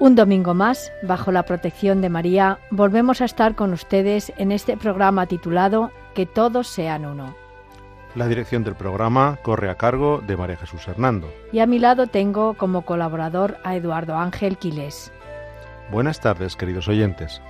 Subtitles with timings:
[0.00, 4.76] Un domingo más, bajo la protección de María, volvemos a estar con ustedes en este
[4.76, 7.34] programa titulado Que todos sean uno.
[8.14, 11.28] La dirección del programa corre a cargo de María Jesús Hernando.
[11.52, 15.12] Y a mi lado tengo como colaborador a Eduardo Ángel Quiles.
[15.90, 17.42] Buenas tardes, queridos oyentes.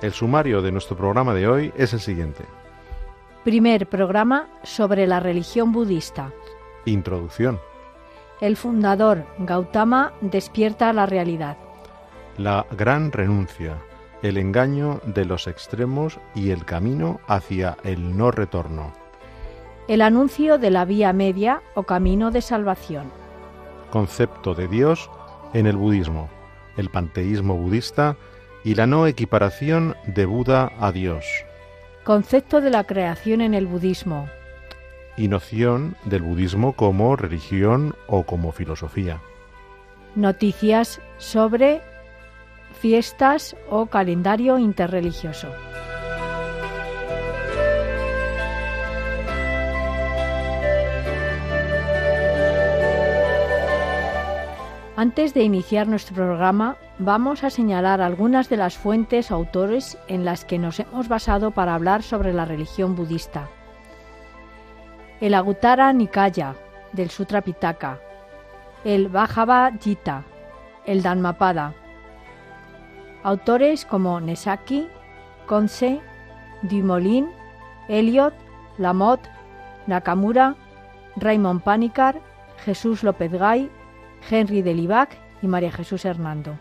[0.00, 2.44] El sumario de nuestro programa de hoy es el siguiente.
[3.46, 6.32] Primer programa sobre la religión budista.
[6.84, 7.60] Introducción.
[8.40, 11.56] El fundador Gautama despierta la realidad.
[12.38, 13.78] La gran renuncia,
[14.22, 18.92] el engaño de los extremos y el camino hacia el no retorno.
[19.86, 23.12] El anuncio de la vía media o camino de salvación.
[23.92, 25.08] Concepto de Dios
[25.52, 26.28] en el budismo,
[26.76, 28.16] el panteísmo budista
[28.64, 31.45] y la no equiparación de Buda a Dios.
[32.06, 34.28] Concepto de la creación en el budismo.
[35.16, 39.20] Y noción del budismo como religión o como filosofía.
[40.14, 41.80] Noticias sobre
[42.80, 45.48] fiestas o calendario interreligioso.
[54.94, 60.24] Antes de iniciar nuestro programa, vamos a señalar algunas de las fuentes o autores en
[60.24, 63.48] las que nos hemos basado para hablar sobre la religión budista.
[65.20, 66.54] El Agutara Nikaya,
[66.92, 68.00] del Sutra Pitaka,
[68.84, 70.24] el Bhagavad Gita,
[70.86, 71.74] el Dhammapada.
[73.22, 74.88] Autores como Nesaki,
[75.46, 76.00] Konse,
[76.62, 77.28] Dumoulin,
[77.88, 78.34] Eliot,
[78.78, 79.28] Lamotte,
[79.86, 80.54] Nakamura,
[81.16, 82.20] Raymond Panikar,
[82.64, 83.70] Jesús López Gay,
[84.30, 86.58] Henry de Libac y María Jesús Hernando.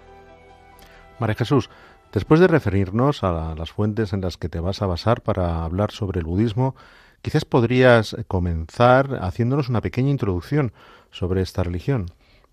[1.20, 1.70] María Jesús,
[2.12, 5.92] después de referirnos a las fuentes en las que te vas a basar para hablar
[5.92, 6.76] sobre el budismo,
[7.22, 10.74] quizás podrías comenzar haciéndonos una pequeña introducción
[11.12, 12.08] sobre esta religión.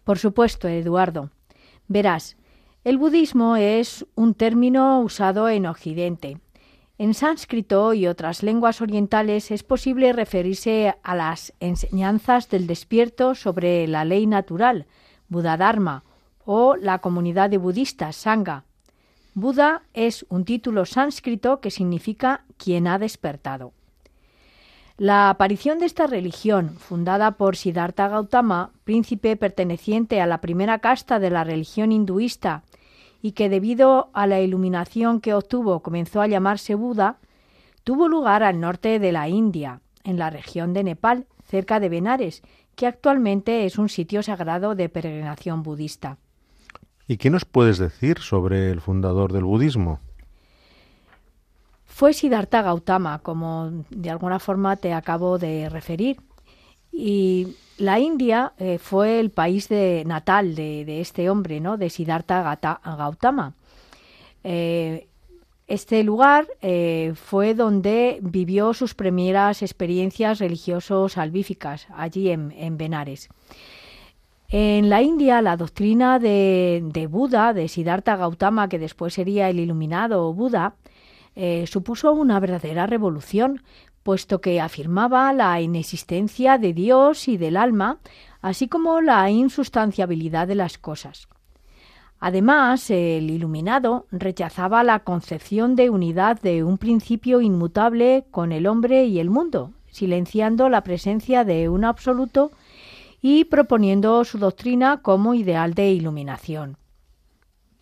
[0.05, 1.31] Por supuesto, Eduardo.
[1.89, 2.37] Verás,
[2.84, 6.39] el budismo es un término usado en Occidente.
[6.99, 13.87] En sánscrito y otras lenguas orientales es posible referirse a las enseñanzas del despierto sobre
[13.89, 14.87] la ley natural,
[15.29, 16.05] Buda Dharma,
[16.45, 18.65] o la comunidad de budistas, Sangha.
[19.35, 23.73] Buda es un título sánscrito que significa quien ha despertado.
[24.99, 31.19] La aparición de esta religión, fundada por Siddhartha Gautama, príncipe perteneciente a la primera casta
[31.19, 32.63] de la religión hinduista
[33.23, 37.19] y que debido a la iluminación que obtuvo comenzó a llamarse Buda,
[37.85, 42.43] tuvo lugar al norte de la India, en la región de Nepal, cerca de Benares,
[42.77, 46.19] que actualmente es un sitio sagrado de peregrinación budista.
[47.09, 50.01] ¿Y qué nos puedes decir sobre el fundador del budismo?
[51.85, 56.17] Fue Siddhartha Gautama, como de alguna forma te acabo de referir.
[56.91, 61.77] Y la India eh, fue el país de, natal de, este hombre, ¿no?
[61.77, 63.55] de Siddhartha Gautama.
[64.45, 65.07] Eh,
[65.67, 73.29] este lugar eh, fue donde vivió sus primeras experiencias religiosos salvíficas, allí en, en Benares.
[74.55, 79.59] En la India, la doctrina de, de, Buda, de Siddhartha Gautama, que después sería el
[79.59, 80.75] iluminado Buda,
[81.35, 83.62] eh, supuso una verdadera revolución,
[84.03, 88.00] puesto que afirmaba la inexistencia de Dios y del alma,
[88.43, 91.29] así como la insustanciabilidad de las cosas.
[92.21, 99.06] Además, el iluminado rechazaba la concepción de unidad de un principio inmutable con el hombre
[99.06, 102.50] y el mundo, silenciando la presencia de un absoluto
[103.23, 106.77] y proponiendo su doctrina como ideal de iluminación.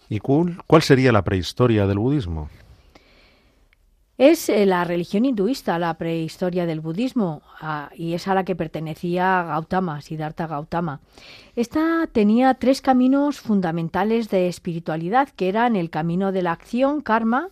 [0.08, 2.50] ¿Y cuál sería la prehistoria del budismo?
[4.18, 7.40] Es la religión hinduista la prehistoria del budismo
[7.94, 11.00] y es a la que pertenecía Gautama, Siddhartha Gautama.
[11.56, 17.48] Esta tenía tres caminos fundamentales de espiritualidad, que eran el camino de la acción, karma,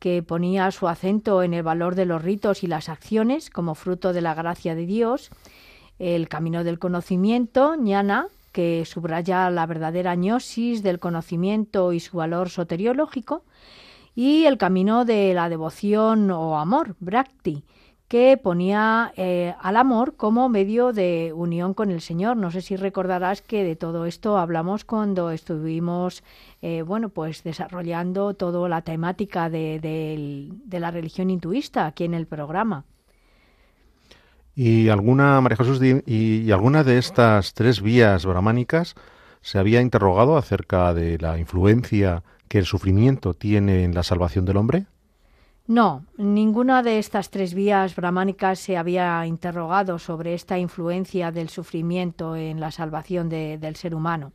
[0.00, 4.12] que ponía su acento en el valor de los ritos y las acciones como fruto
[4.12, 5.30] de la gracia de Dios,
[5.98, 12.50] el camino del conocimiento, jnana, que subraya la verdadera gnosis del conocimiento y su valor
[12.50, 13.42] soteriológico,
[14.14, 17.62] y el camino de la devoción o amor, bhakti,
[18.08, 22.38] que ponía eh, al amor como medio de unión con el Señor.
[22.38, 26.24] No sé si recordarás que de todo esto hablamos cuando estuvimos,
[26.62, 32.26] eh, bueno, pues desarrollando toda la temática de, de, la religión hinduista aquí en el
[32.26, 32.84] programa.
[34.60, 38.96] Y alguna, María Jesús, y, de estas tres vías brahmánicas
[39.40, 44.56] se había interrogado acerca de la influencia que el sufrimiento tiene en la salvación del
[44.56, 44.86] hombre?
[45.68, 52.34] No, ninguna de estas tres vías brahmánicas se había interrogado sobre esta influencia del sufrimiento
[52.34, 54.32] en la salvación del ser humano.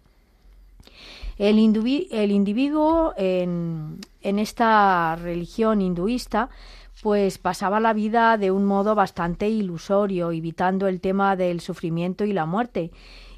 [1.38, 6.50] El, individuo en, esta religión hinduista
[7.04, 12.32] pues pasaba la vida de un modo bastante ilusorio, evitando el tema del sufrimiento y
[12.32, 12.92] la muerte,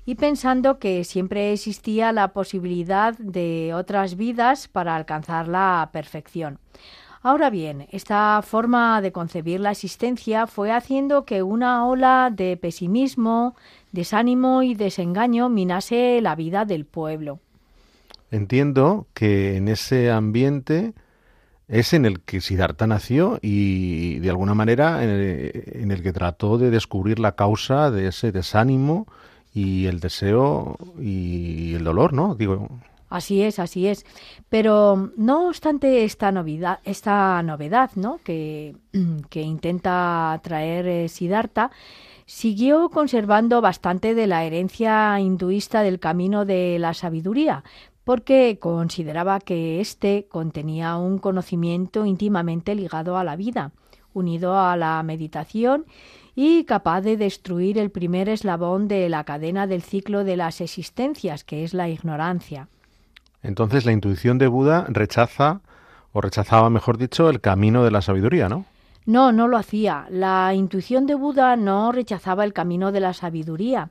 [0.06, 6.60] y pensando que siempre existía la posibilidad de otras vidas para alcanzar la perfección.
[7.24, 13.56] Ahora bien, esta forma de concebir la existencia fue haciendo que una ola de pesimismo,
[13.92, 17.40] desánimo y desengaño minase la vida del pueblo.
[18.30, 20.94] Entiendo que en ese ambiente
[21.68, 26.70] es en el que Siddhartha nació y de alguna manera en el, que trató de
[26.70, 29.08] descubrir la causa de ese desánimo
[29.54, 32.36] y el deseo y el dolor, ¿no?
[32.36, 32.70] Digo,
[33.10, 34.06] Así es, así es.
[34.50, 38.20] Pero no obstante esta novedad, esta novedad ¿no?
[38.24, 38.76] que,
[39.30, 41.72] que intenta traer eh, Siddhartha,
[42.26, 47.64] siguió conservando bastante de la herencia hinduista del camino de la sabiduría,
[48.06, 53.72] porque consideraba que éste contenía un conocimiento íntimamente ligado a la vida,
[54.13, 55.86] unido a la meditación
[56.36, 61.44] y capaz de destruir el primer eslabón de la cadena del ciclo de las existencias,
[61.44, 62.68] que es la ignorancia.
[63.42, 65.62] Entonces la intuición de Buda rechaza,
[66.13, 68.66] o rechazaba, mejor dicho, el camino de la sabiduría, ¿no?
[69.06, 70.07] No, no lo hacía.
[70.10, 73.90] La intuición de Buda no rechazaba el camino de la sabiduría,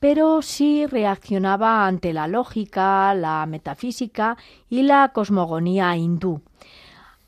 [0.00, 4.36] pero sí reaccionaba ante la lógica, la metafísica
[4.68, 6.40] y la cosmogonía hindú.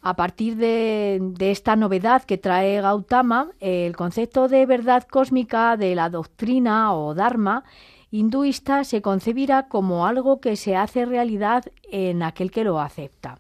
[0.01, 6.11] A partir de, esta novedad que trae Gautama, el concepto de verdad cósmica de la
[6.11, 7.63] doctrina o dharma
[8.11, 13.39] hinduista se concebirá como algo que se hace realidad en aquel que lo acepta.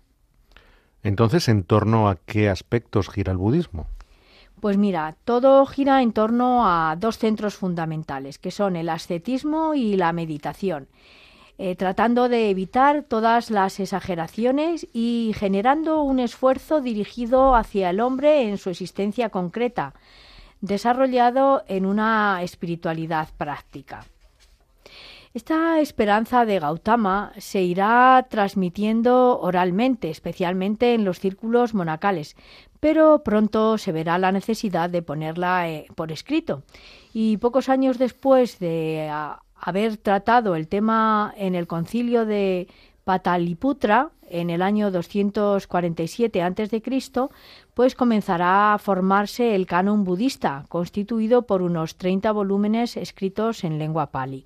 [1.03, 3.87] Entonces, ¿en torno a qué aspectos gira el budismo?
[4.63, 9.97] Pues mira, todo gira en torno a dos centros fundamentales, que son el ascetismo y
[9.97, 10.87] la meditación,
[11.59, 18.49] eh, tratando de evitar todas las exageraciones y generando un esfuerzo dirigido hacia el hombre
[18.49, 19.95] en su existencia concreta,
[20.61, 24.05] desarrollado en una espiritualidad práctica.
[25.35, 32.37] Esta esperanza de Gautama se irá transmitiendo oralmente, especialmente en los círculos monacales,
[32.83, 36.65] pero pronto se verá la necesidad de ponerla eh, por escrito.
[37.15, 39.09] Y pocos años después de
[39.55, 42.67] haber tratado el tema en el concilio de
[43.05, 46.83] Pataliputra en el año 247 a.C.,
[47.73, 54.11] pues comenzará a formarse el canon budista, constituido por unos 30 volúmenes escritos en lengua
[54.11, 54.45] pali.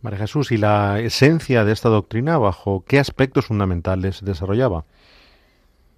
[0.00, 4.86] María Jesús, ¿y la esencia de esta doctrina bajo qué aspectos fundamentales desarrollaba?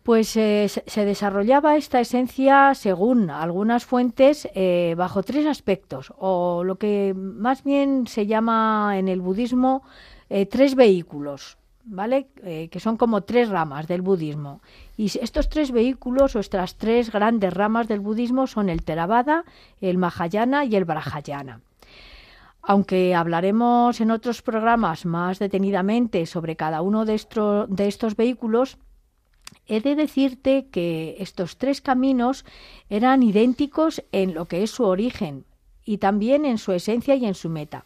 [0.06, 6.76] Pues eh, se desarrollaba esta esencia, según algunas fuentes, eh, bajo tres aspectos, o lo
[6.76, 9.82] que más bien se llama en el budismo
[10.30, 12.28] eh, tres vehículos, ¿vale?
[12.70, 14.60] que son como tres ramas del budismo.
[14.96, 19.44] Y estos tres vehículos, o estas tres grandes ramas del budismo, son el Theravada,
[19.80, 21.62] el Mahayana y el Brahayana.
[22.62, 28.78] Aunque hablaremos en otros programas más detenidamente sobre cada uno de, estos vehículos,
[29.66, 32.44] he de decirte que estos tres caminos
[32.88, 35.44] eran idénticos en lo que es su origen
[35.84, 37.84] y también en su esencia y en su meta.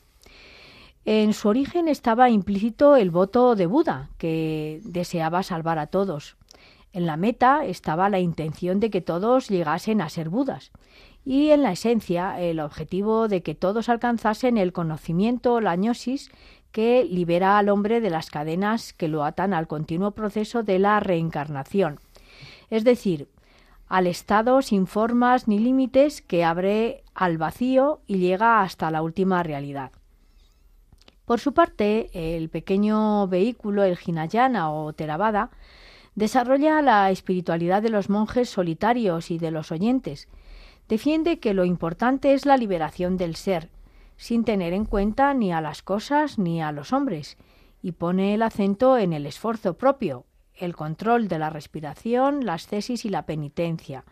[1.05, 6.37] En su origen estaba implícito el voto de Buda, que deseaba salvar a todos.
[6.93, 10.73] En la meta estaba la intención de que todos llegasen a ser Budas
[11.25, 16.31] y en la esencia el objetivo de que todos alcanzasen el conocimiento, la gnosis,
[16.73, 21.01] que libera al hombre de las cadenas que lo atan al continuo proceso de la
[21.01, 21.99] reencarnación,
[22.71, 23.29] es decir,
[23.89, 29.43] al estado sin formas ni límites que abre al vacío y llega hasta la última
[29.43, 29.91] realidad.
[31.25, 35.51] Por su parte, el pequeño vehículo, el Hinayana o Theravada,
[36.15, 40.29] desarrolla la espiritualidad de los monjes solitarios y de los oyentes,
[40.89, 43.71] defiende que lo importante es la liberación del ser,
[44.21, 47.39] sin tener en cuenta ni a las cosas ni a los hombres,
[47.81, 53.07] y pone el acento en el esfuerzo propio, el control de la respiración, las tesis
[53.07, 54.05] y la penitencia.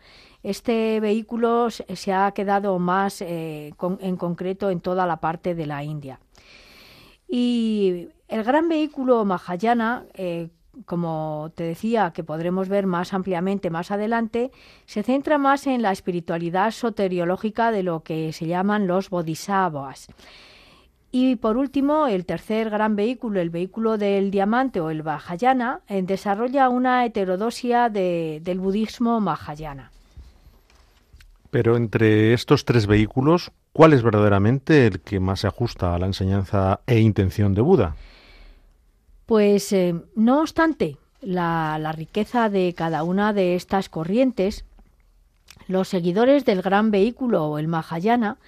[0.42, 5.84] Este vehículo se ha quedado más eh, en concreto en toda la parte de la
[5.84, 6.20] India.
[7.28, 10.48] Y el gran vehículo Mahayana, eh,
[10.86, 14.50] como te decía, que podremos ver más ampliamente más adelante,
[14.86, 20.08] se centra más en la espiritualidad soteriológica de lo que se llaman los bodhisattvas.
[21.10, 26.02] Y por último, el tercer gran vehículo, el vehículo del diamante o el Mahayana, eh,
[26.02, 29.90] desarrolla una heterodosia del budismo Mahayana.
[31.50, 36.06] Pero entre estos tres vehículos, ¿cuál es verdaderamente el que más se ajusta a la
[36.06, 37.96] enseñanza e intención de Buda?
[39.28, 44.64] Pues eh, no obstante la, riqueza de cada una de estas corrientes,
[45.66, 48.38] los seguidores del gran vehículo o el Mahayana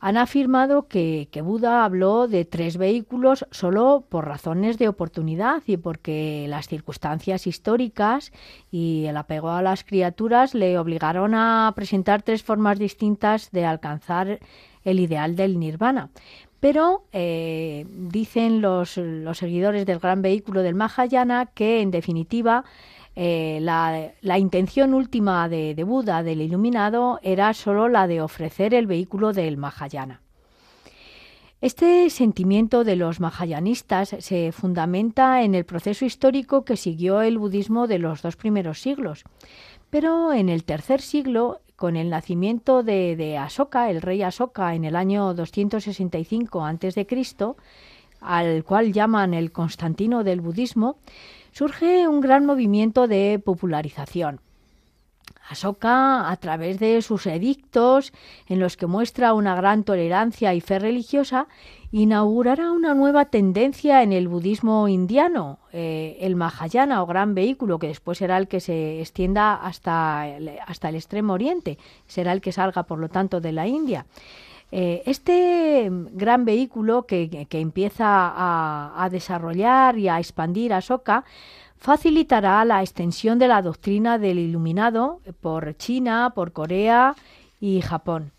[0.00, 6.46] han afirmado que, Buda habló de tres vehículos solo por razones de oportunidad y porque
[6.48, 8.32] las circunstancias históricas
[8.70, 14.40] y el apego a las criaturas le obligaron a presentar tres formas distintas de alcanzar
[14.82, 16.08] el ideal del nirvana.
[16.62, 18.92] Pero eh, dicen los,
[19.32, 22.64] seguidores del gran vehículo del Mahayana que, en definitiva,
[23.16, 29.32] eh, la, intención última de, Buda, del iluminado, era solo la de ofrecer el vehículo
[29.32, 30.20] del Mahayana.
[31.60, 37.88] Este sentimiento de los mahayanistas se fundamenta en el proceso histórico que siguió el budismo
[37.88, 39.24] de los dos primeros siglos.
[39.90, 44.84] Pero en el tercer siglo, con el nacimiento de, de Asoka, el rey Asoka, en
[44.84, 47.06] el año 265 a.C.,
[48.20, 50.98] al cual llaman el Constantino del budismo,
[51.50, 54.38] surge un gran movimiento de popularización.
[55.48, 58.12] Asoka, a través de sus edictos,
[58.46, 61.48] en los que muestra una gran tolerancia y fe religiosa,
[61.92, 67.88] inaugurará una nueva tendencia en el budismo indiano, eh, el Mahayana o gran vehículo, que
[67.88, 70.22] después será el que se extienda hasta
[70.66, 74.06] hasta el extremo oriente, será el que salga, por lo tanto, de la India.
[74.74, 81.24] Eh, este gran vehículo que, empieza a, desarrollar y a expandir Asoka
[81.76, 87.14] facilitará la extensión de la doctrina del iluminado por China, por Corea
[87.60, 88.32] y Japón.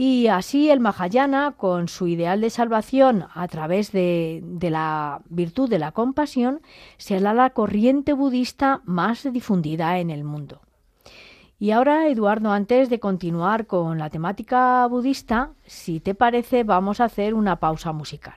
[0.00, 5.68] Y así el Mahayana, con su ideal de salvación a través de, de, la virtud
[5.68, 6.60] de la compasión,
[6.98, 10.60] será la corriente budista más difundida en el mundo.
[11.58, 17.06] Y ahora, Eduardo, antes de continuar con la temática budista, si te parece, vamos a
[17.06, 18.36] hacer una pausa musical.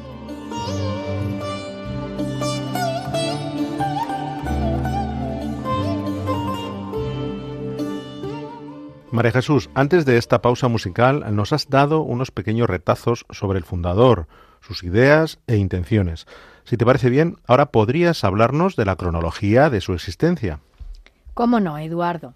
[9.11, 13.65] María Jesús, antes de esta pausa musical nos has dado unos pequeños retazos sobre el
[13.65, 14.27] fundador,
[14.61, 16.27] sus ideas e intenciones.
[16.63, 20.61] Si te parece bien, ahora podrías hablarnos de la cronología de su existencia.
[21.33, 22.35] ¿Cómo no, Eduardo?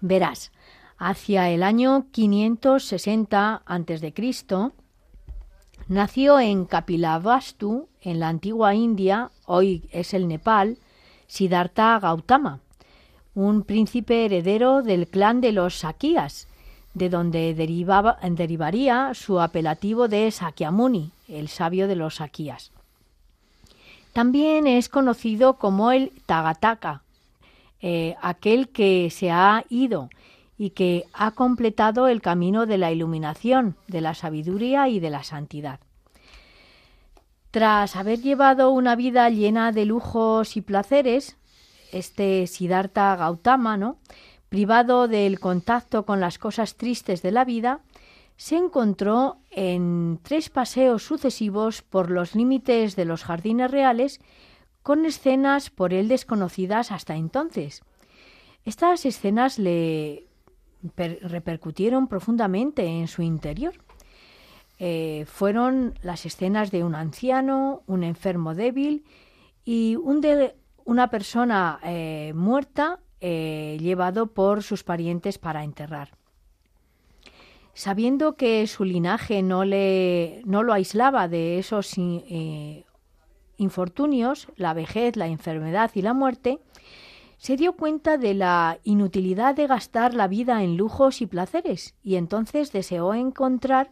[0.00, 0.52] Verás,
[0.98, 4.14] hacia el año 560 a.C.,
[5.88, 10.78] nació en Kapilavastu, en la antigua India, hoy es el Nepal,
[11.26, 12.60] Siddhartha Gautama
[13.36, 16.48] un príncipe heredero del clan de los Sakyas,
[16.94, 22.72] de donde derivaba, derivaría su apelativo de Sakyamuni, el sabio de los Sakyas.
[24.14, 27.02] También es conocido como el Tagataka,
[27.82, 30.08] eh, aquel que se ha ido
[30.56, 35.24] y que ha completado el camino de la iluminación, de la sabiduría y de la
[35.24, 35.80] santidad.
[37.50, 41.36] Tras haber llevado una vida llena de lujos y placeres,
[41.92, 43.98] este Siddhartha Gautama, ¿no?
[44.48, 47.80] privado del contacto con las cosas tristes de la vida,
[48.36, 54.20] se encontró en tres paseos sucesivos por los límites de los jardines reales
[54.82, 57.82] con escenas por él desconocidas hasta entonces.
[58.64, 60.26] Estas escenas le
[61.22, 63.74] repercutieron profundamente en su interior.
[64.78, 69.04] Eh, fueron las escenas de un anciano, un enfermo débil
[69.64, 70.54] y un, de,
[70.86, 76.16] una persona eh, muerta eh, llevado por sus parientes para enterrar.
[77.74, 82.84] Sabiendo que su linaje no, le, no lo aislaba de esos eh,
[83.58, 86.60] infortunios, la vejez, la enfermedad y la muerte,
[87.36, 92.14] se dio cuenta de la inutilidad de gastar la vida en lujos y placeres y
[92.14, 93.90] entonces deseó encontrar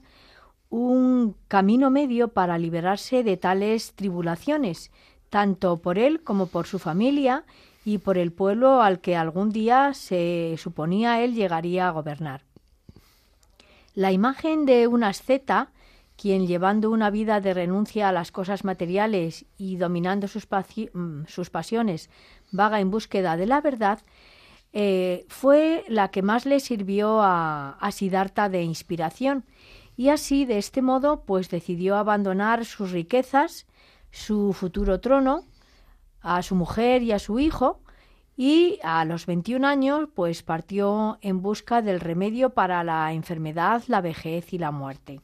[0.70, 4.90] un camino medio para liberarse de tales tribulaciones,
[5.34, 7.42] tanto por él como por su familia
[7.84, 12.42] y por el pueblo al que algún día se suponía él llegaría a gobernar.
[13.96, 15.72] La imagen de un asceta,
[16.16, 22.10] quien llevando una vida de renuncia a las cosas materiales y dominando sus, mm, pasiones
[22.52, 24.02] vaga en búsqueda de la verdad,
[24.72, 29.44] eh, fue la que más le sirvió a, a Siddhartha de inspiración,
[29.96, 33.66] y así, de este modo, pues decidió abandonar sus riquezas
[34.14, 35.44] su futuro trono
[36.22, 37.80] a su mujer y a su hijo
[38.36, 44.00] y a los 21 años pues partió en busca del remedio para la enfermedad, la
[44.00, 45.20] vejez y la muerte.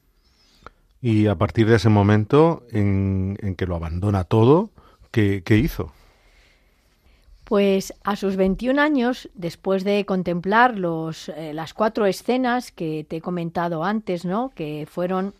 [1.00, 4.70] Y a partir de ese momento en, que lo abandona todo,
[5.10, 5.92] ¿qué, qué hizo?
[7.44, 13.16] Pues a sus 21 años, después de contemplar los, eh, las cuatro escenas que te
[13.16, 14.50] he comentado antes, ¿no?
[14.54, 15.34] que fueron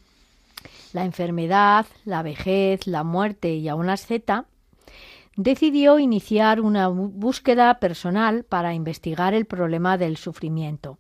[0.94, 4.46] la enfermedad, la vejez, la muerte y aún asceta,
[5.36, 10.98] decidió iniciar una búsqueda personal para investigar el problema del sufrimiento.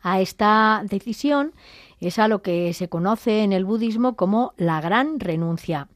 [0.00, 1.52] A esta decisión
[2.00, 5.88] es a lo que se conoce en el budismo como la gran renuncia.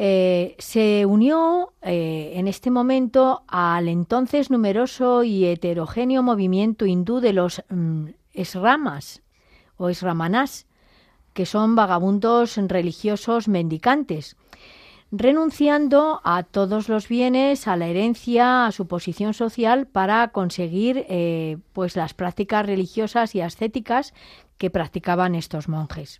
[0.00, 7.32] Eh, se unió eh, en este momento al entonces numeroso y heterogéneo movimiento hindú de
[7.32, 9.22] los mm, esramas
[9.76, 10.67] o esramanás,
[11.38, 14.36] que son vagabundos religiosos mendicantes,
[15.12, 21.58] renunciando a todos los bienes, a la herencia, a su posición social para conseguir eh,
[21.74, 24.14] pues las prácticas religiosas y ascéticas
[24.56, 26.18] que practicaban estos monjes.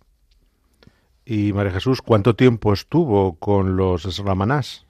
[1.25, 4.85] Y María Jesús, ¿cuánto tiempo estuvo con los ramanás?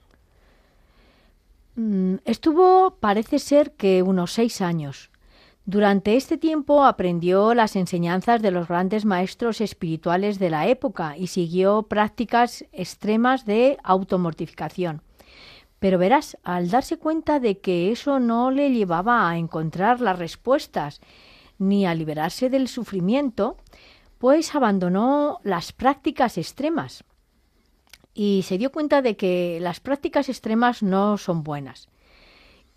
[1.74, 5.10] Mm, estuvo, parece ser que unos seis años.
[5.66, 11.26] Durante este tiempo aprendió las enseñanzas de los grandes maestros espirituales de la época y
[11.26, 15.02] siguió prácticas extremas de automortificación.
[15.78, 21.00] Pero verás, al darse cuenta de que eso no le llevaba a encontrar las respuestas
[21.58, 23.56] ni a liberarse del sufrimiento,
[24.18, 27.04] pues abandonó las prácticas extremas
[28.14, 31.89] y se dio cuenta de que las prácticas extremas no son buenas.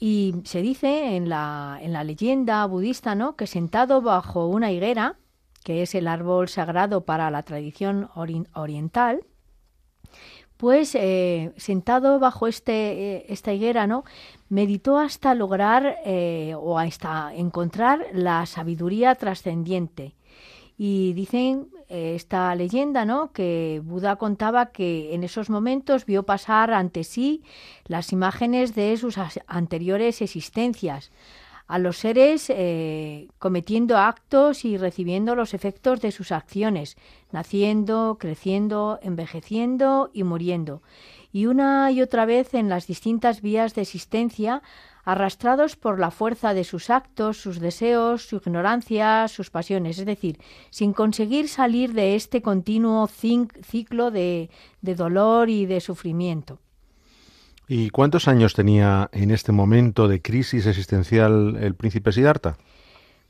[0.06, 3.38] Y se dice en la, en la leyenda budista ¿no?
[3.38, 5.16] que sentado bajo una higuera,
[5.64, 9.26] que es el árbol sagrado para la tradición oriental,
[10.58, 14.04] pues eh, sentado bajo este, eh, esta higuera, ¿no?
[14.50, 20.16] meditó hasta lograr eh, o hasta encontrar la sabiduría trascendiente
[20.78, 23.32] Y dicen eh, esta leyenda, ¿no?
[23.32, 27.44] Que Buda contaba que en esos momentos vio pasar ante sí
[27.86, 31.12] las imágenes de sus anteriores existencias,
[31.68, 36.98] a los seres eh, cometiendo actos y recibiendo los efectos de sus acciones,
[37.32, 40.82] naciendo, creciendo, envejeciendo y muriendo.
[41.32, 44.64] Y una y otra vez en las distintas vías de existencia
[45.04, 50.40] arrastrados por la fuerza de sus actos, sus deseos, su ignorancia, sus pasiones, es decir,
[50.70, 54.50] sin conseguir salir de este continuo ciclo de,
[54.82, 56.60] dolor y de sufrimiento.
[57.68, 62.58] ¿Y cuántos años tenía en este momento de crisis existencial el príncipe Siddhartha?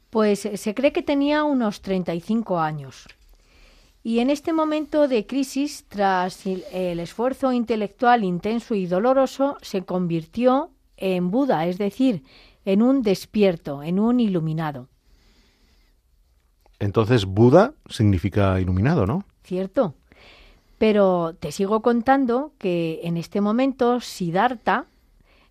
[0.10, 3.08] Pues eh, se cree que tenía unos 35 años.
[4.04, 10.72] Y en este momento de crisis, tras el esfuerzo intelectual intenso y doloroso, se convirtió
[10.98, 12.24] en Buda, es decir,
[12.66, 14.90] en un despierto, en un iluminado.
[16.80, 19.24] Entonces Buda significa iluminado, ¿no?
[19.44, 19.96] Cierto.
[20.78, 24.88] Pero te sigo contando que en este momento Siddhartha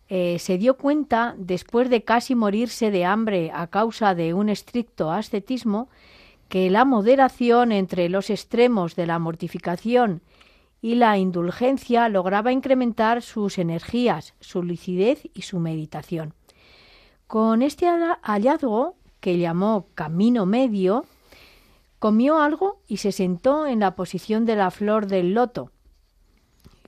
[0.08, 5.10] eh, se dio cuenta, después de casi morirse de hambre a causa de un estricto
[5.10, 5.88] ascetismo,
[6.50, 10.20] que la moderación entre los extremos de la mortificación
[10.82, 16.34] y la indulgencia lograba incrementar sus energías, su lucidez y su meditación.
[17.28, 17.86] Con este
[18.22, 21.04] hallazgo, que llamó camino medio,
[22.00, 25.70] comió algo y se sentó en la posición de la flor del loto,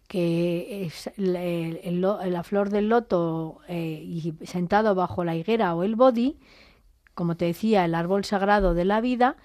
[0.09, 6.37] que es la flor del loto eh, y sentado bajo la higuera o el bodhi,
[7.15, 9.37] como te decía, el árbol sagrado de la vida,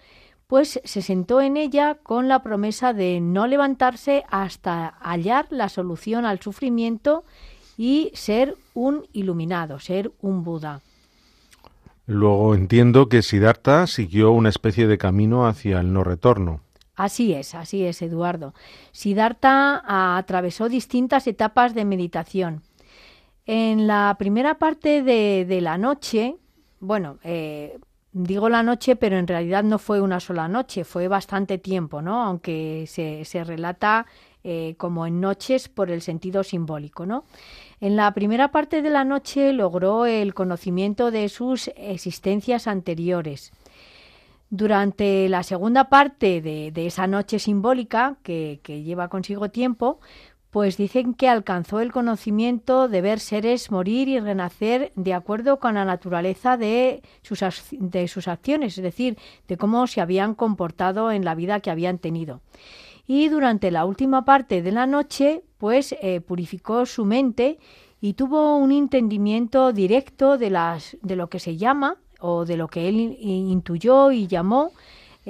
[0.50, 6.26] pues se sentó en ella con la promesa de no levantarse hasta hallar la solución
[6.26, 7.24] al sufrimiento
[7.78, 10.82] y ser un iluminado, ser un Buda.
[12.08, 16.62] Luego entiendo que Siddhartha siguió una especie de camino hacia el no retorno.
[16.96, 18.56] Así es, así es, Eduardo.
[18.92, 19.84] Siddhartha
[20.18, 22.64] atravesó distintas etapas de meditación.
[23.46, 26.38] En la primera parte de, la noche,
[26.80, 27.78] bueno, eh,
[28.22, 32.22] Digo la noche, pero en realidad no fue una sola noche, fue bastante tiempo, ¿no?
[32.22, 34.08] Aunque se, se relata
[34.44, 37.24] eh, como en noches por el sentido simbólico, ¿no?
[37.80, 43.54] En la primera parte de la noche logró el conocimiento de sus existencias anteriores.
[44.50, 50.02] Durante la segunda parte de, de esa noche simbólica, que, que lleva consigo tiempo,
[50.52, 55.76] pues dicen que alcanzó el conocimiento de ver seres morir y renacer de acuerdo con
[55.76, 61.24] la naturaleza de sus, de sus acciones, es decir, de cómo se habían comportado en
[61.24, 62.42] la vida que habían tenido.
[63.06, 67.60] Y durante la última parte de la noche, pues eh, purificó su mente
[68.02, 72.68] y tuvo un entendimiento directo de, las, de lo que se llama o de lo
[72.68, 74.72] que él intuyó y llamó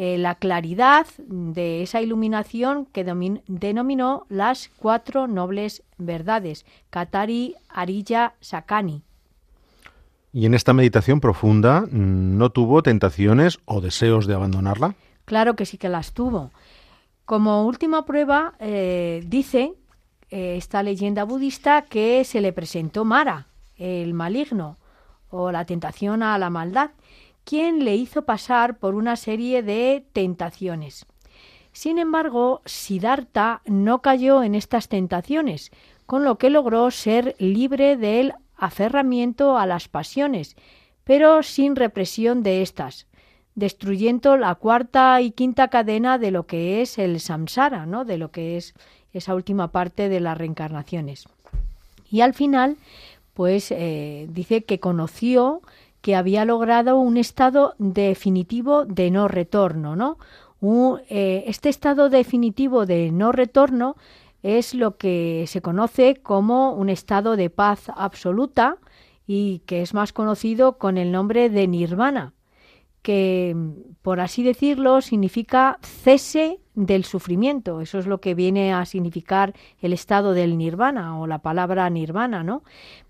[0.01, 9.03] eh, la claridad de esa iluminación que denominó las cuatro nobles verdades, Katari, Arilla, Sakani.
[10.31, 14.95] ¿Y en esta meditación profunda mm, no tuvo tentaciones o deseos de abandonarla?
[15.25, 16.51] Claro que sí que las tuvo.
[17.25, 19.73] Como última prueba, eh, dice
[20.29, 24.77] eh, esta leyenda budista que se le presentó Mara, el maligno,
[25.29, 26.91] o la tentación a la maldad,
[27.43, 31.05] quien le hizo pasar por una serie de tentaciones.
[31.71, 35.71] Sin embargo, Siddhartha no cayó en estas tentaciones,
[36.05, 40.55] con lo que logró ser libre del aferramiento a las pasiones,
[41.03, 43.07] pero sin represión de éstas,
[43.55, 48.57] destruyendo la cuarta y quinta cadena de lo que es el samsara, de lo que
[48.57, 48.73] es
[49.13, 51.27] esa última parte de las reencarnaciones.
[52.11, 52.77] Y al final,
[53.33, 55.61] pues eh, dice que conoció
[56.01, 60.17] que había logrado un estado definitivo de no retorno, ¿no?
[60.61, 63.95] Eh, este estado definitivo de no retorno
[64.43, 68.77] es lo que se conoce como un estado de paz absoluta
[69.27, 72.33] y que es más conocido con el nombre de nirvana,
[73.01, 73.55] que
[74.01, 77.81] por así decirlo significa cese del sufrimiento.
[77.81, 82.43] Eso es lo que viene a significar el estado del nirvana o la palabra nirvana,
[82.43, 82.63] ¿no?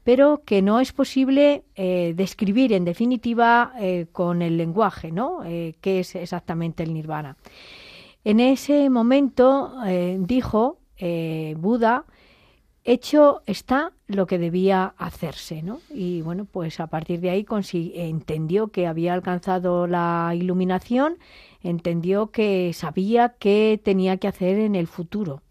[0.09, 5.43] Pero que no es posible eh, describir en definitiva eh, con el lenguaje, ¿no?
[5.45, 7.37] Eh, ¿Qué es exactamente el nirvana?
[8.23, 9.71] En ese momento
[10.17, 10.79] dijo
[11.57, 12.05] Buda,
[12.83, 15.79] hecho está lo que debía hacerse, ¿no?
[15.91, 17.45] Y bueno, pues a partir de ahí
[17.93, 21.19] entendió que había alcanzado la iluminación
[21.61, 25.43] entendió que sabía qué tenía que hacer en el futuro.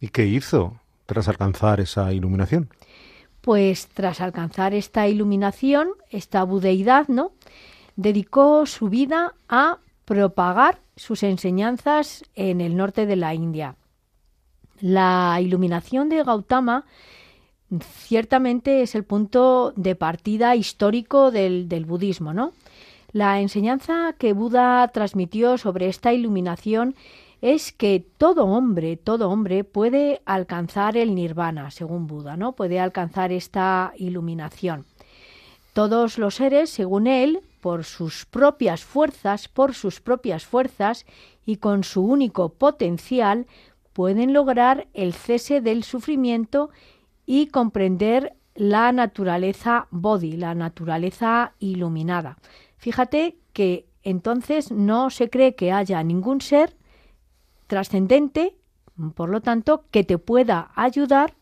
[0.00, 2.70] ¿Y qué hizo tras alcanzar esa iluminación?
[3.40, 7.32] Pues tras alcanzar esta iluminación, esta budeidad, ¿no?
[7.96, 13.76] Dedicó su vida a propagar sus enseñanzas en el norte de la India.
[14.80, 16.84] La iluminación de Gautama
[17.80, 22.52] ciertamente es el punto de partida histórico del, del budismo, ¿no?
[23.12, 26.94] La enseñanza que Buda transmitió sobre esta iluminación
[27.40, 32.52] es que todo hombre, todo hombre puede alcanzar el nirvana, según Buda, ¿no?
[32.52, 34.84] Puede alcanzar esta iluminación.
[35.72, 41.06] Todos los seres, según él, por sus propias fuerzas, por sus propias fuerzas
[41.46, 43.46] y con su único potencial,
[43.92, 46.70] pueden lograr el cese del sufrimiento
[47.26, 52.38] y comprender la naturaleza body, la naturaleza iluminada.
[52.76, 56.76] Fíjate que entonces no se cree que haya ningún ser
[57.70, 58.56] trascendente,
[59.14, 61.36] por lo tanto, que te pueda ayudar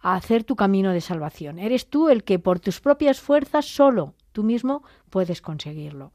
[0.00, 1.58] a hacer tu camino de salvación.
[1.58, 6.12] Eres tú el que por tus propias fuerzas solo tú mismo puedes conseguirlo.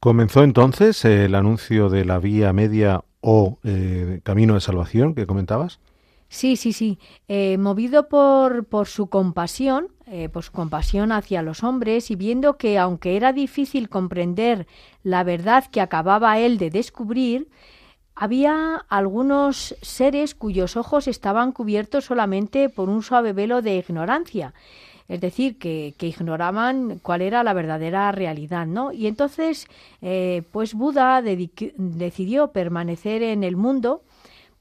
[0.00, 5.78] ¿Comenzó entonces el anuncio de la vía media o eh, camino de salvación que comentabas?
[6.30, 6.98] Sí, sí, sí.
[7.28, 12.56] Eh, movido por, por, su compasión, eh, por su compasión hacia los hombres y viendo
[12.56, 14.66] que aunque era difícil comprender
[15.02, 17.48] la verdad que acababa él de descubrir,
[18.20, 24.52] había algunos seres cuyos ojos estaban cubiertos solamente por un suave velo de ignorancia,
[25.08, 28.92] es decir, que, ignoraban cuál era la verdadera realidad, ¿no?
[28.92, 29.68] Y entonces,
[30.02, 34.02] eh, pues Buda decidió permanecer en el mundo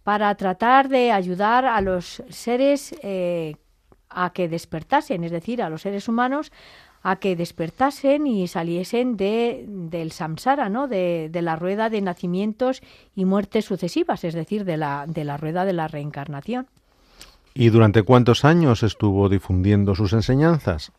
[0.05, 3.57] para tratar de ayudar a los seres eh,
[4.09, 6.53] a que despertasen, es decir, a los seres humanos
[7.01, 10.87] a que despertasen y saliesen de, del samsara, ¿no?
[10.87, 12.81] De, de, la rueda de nacimientos
[13.15, 16.67] y muertes sucesivas, es decir, de la, de la rueda de la reencarnación.
[17.53, 20.91] ¿Y durante cuántos años estuvo difundiendo sus enseñanzas?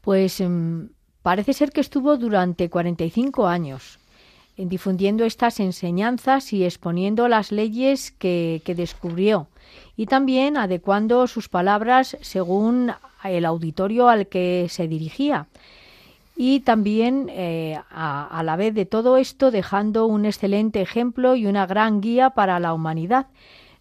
[0.00, 0.86] Pues mm,
[1.22, 4.00] parece ser que estuvo durante 45 años
[4.68, 9.48] difundiendo estas enseñanzas y exponiendo las leyes que, descubrió
[10.00, 12.90] y también adecuando sus palabras según
[13.22, 15.46] el auditorio al que se dirigía
[16.38, 21.66] y también eh, a, la vez de todo esto dejando un excelente ejemplo y una
[21.66, 23.26] gran guía para la humanidad,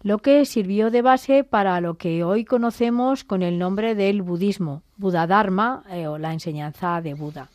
[0.03, 4.83] lo que sirvió de base para lo que hoy conocemos con el nombre del budismo,
[4.97, 7.47] Buda Dharma eh, o la enseñanza de Buda.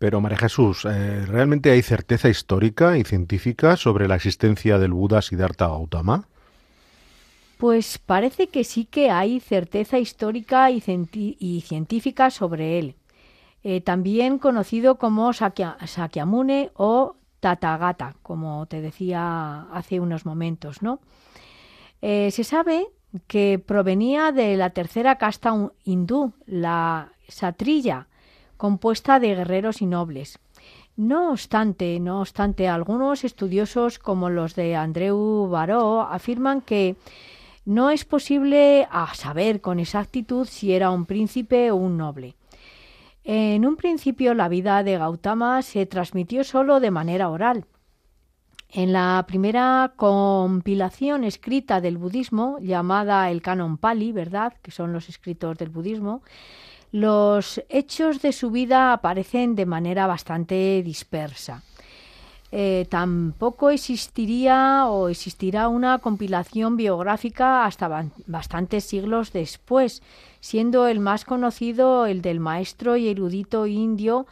[0.00, 5.22] Pero María Jesús, eh, ¿realmente hay certeza histórica y científica sobre la existencia del Buda
[5.22, 6.26] Siddhartha Gautama?
[7.58, 12.94] Pues parece que sí que hay certeza histórica y, científica sobre él.
[13.64, 21.00] Eh, también conocido como Sakyamune o Tathagata, como te decía hace unos momentos, ¿no?
[22.00, 22.86] Eh, se sabe
[23.26, 25.52] que provenía de la tercera casta
[25.84, 28.06] hindú, la Satriya,
[28.56, 30.38] compuesta de guerreros y nobles.
[30.96, 36.96] No obstante, no obstante, algunos estudiosos como los de Andreu Baró afirman que
[37.68, 42.34] no es posible a saber con exactitud si era un príncipe o un noble.
[43.24, 47.66] En un principio la vida de Gautama se transmitió solo de manera oral.
[48.70, 55.10] En la primera compilación escrita del budismo, llamada el Canon Pali, ¿verdad?, que son los
[55.10, 56.22] escritos del budismo,
[56.90, 61.62] los hechos de su vida aparecen de manera bastante dispersa.
[62.50, 70.02] Eh, tampoco existiría o existirá una compilación biográfica hasta bastantes siglos después,
[70.40, 74.26] siendo el más conocido el del maestro y erudito indio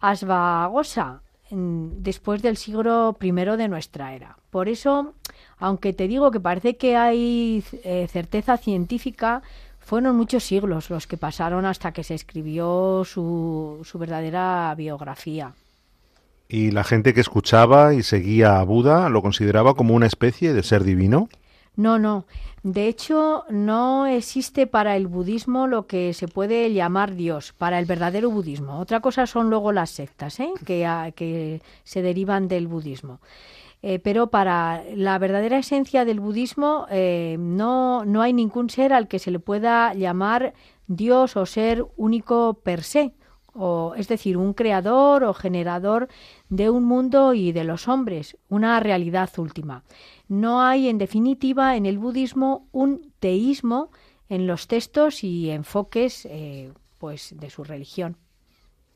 [0.00, 4.36] Asvagosa, después del siglo I de nuestra era.
[4.50, 5.14] Por eso,
[5.58, 9.42] aunque te digo que parece que hay eh, certeza científica,
[9.80, 15.52] fueron muchos siglos los que pasaron hasta que se escribió su, su verdadera biografía.
[16.52, 20.64] ¿Y la gente que escuchaba y seguía a Buda lo consideraba como una especie de
[20.64, 21.28] ser divino?
[21.76, 22.26] No, no.
[22.64, 27.86] De hecho, no existe para el budismo lo que se puede llamar Dios, para el
[27.86, 28.80] verdadero budismo.
[28.80, 30.50] Otra cosa son luego las sectas, ¿eh?
[30.66, 33.20] que, que se derivan del budismo.
[33.82, 39.06] Eh, pero para la verdadera esencia del budismo eh, no, no hay ningún ser al
[39.06, 40.52] que se le pueda llamar
[40.88, 43.14] Dios o ser único per se,
[43.54, 46.08] o, es decir, un creador o generador
[46.48, 49.84] de un mundo y de los hombres, una realidad última.
[50.28, 53.90] No hay, en definitiva, en el budismo un teísmo
[54.28, 58.16] en los textos y enfoques eh, pues, de su religión.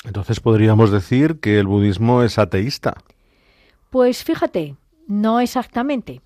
[0.04, 2.94] Entonces podríamos decir que el budismo es ateísta.
[3.90, 6.20] Pues fíjate, no exactamente.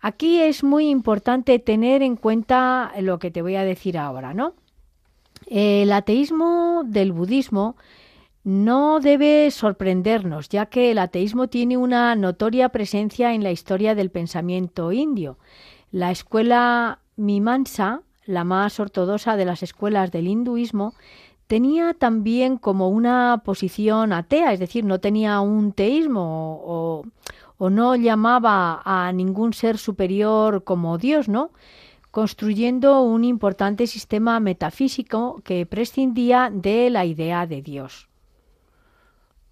[0.00, 4.54] Aquí es muy importante tener en cuenta lo que te voy a decir ahora, ¿no?
[5.46, 7.76] El ateísmo del budismo
[8.44, 14.10] no debe sorprendernos, ya que el ateísmo tiene una notoria presencia en la historia del
[14.10, 15.38] pensamiento indio.
[15.90, 20.94] La escuela Mimansa, la más ortodoxa de las escuelas del hinduismo,
[21.46, 27.04] tenía también como una posición atea, es decir, no tenía un teísmo o,
[27.58, 31.50] o no llamaba a ningún ser superior como Dios, ¿no?
[32.14, 38.08] Construyendo un importante sistema metafísico que prescindía de la idea de Dios.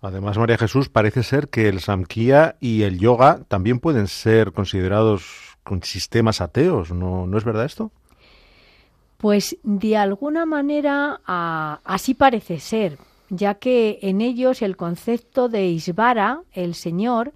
[0.01, 5.59] Además, María Jesús, parece ser que el Samkhya y el yoga también pueden ser considerados
[5.65, 7.91] con sistemas ateos, ¿no, ¿no es verdad esto?
[9.17, 12.97] Pues de alguna manera así parece ser,
[13.29, 17.33] ya que en ellos el concepto de Isvara, el Señor,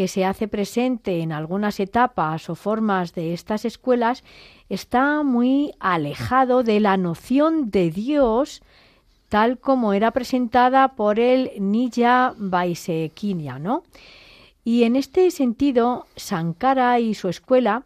[0.00, 4.24] que se hace presente en algunas etapas o formas de estas escuelas
[4.70, 8.62] está muy alejado de la noción de Dios
[9.28, 13.82] tal como era presentada por el Nija Vaisekinya, ¿no?
[14.64, 17.82] Y en este sentido, Sankara y su escuela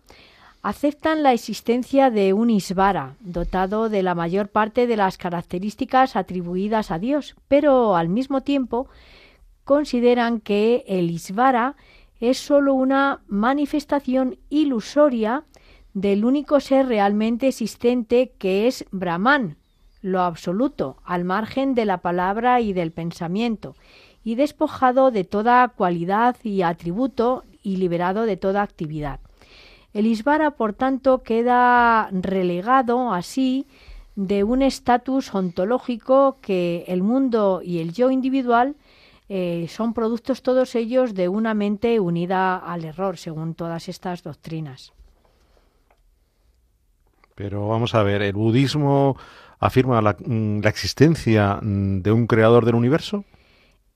[0.63, 6.93] aceptan la existencia de un Isvara, dotado de la mayor parte de las características atribuidas
[6.93, 8.87] a Dios, pero al mismo tiempo
[9.65, 11.75] consideran que el Isvara
[12.21, 15.45] es sólo una manifestación ilusoria
[15.93, 19.57] del único ser realmente existente que es Brahman,
[20.03, 23.75] lo absoluto, al margen de la palabra y del pensamiento,
[24.23, 29.21] y despojado de toda cualidad y atributo y liberado de toda actividad.
[29.93, 33.67] El Isvara, por tanto, queda relegado así
[34.17, 38.77] de un estatus ontológico que el mundo y el yo individual
[39.29, 44.93] eh, son productos todos ellos de una mente unida al error, según todas estas doctrinas.
[47.35, 49.17] Pero vamos a ver, ¿el budismo
[49.59, 53.25] afirma la, mm, la existencia mm, de un creador del universo?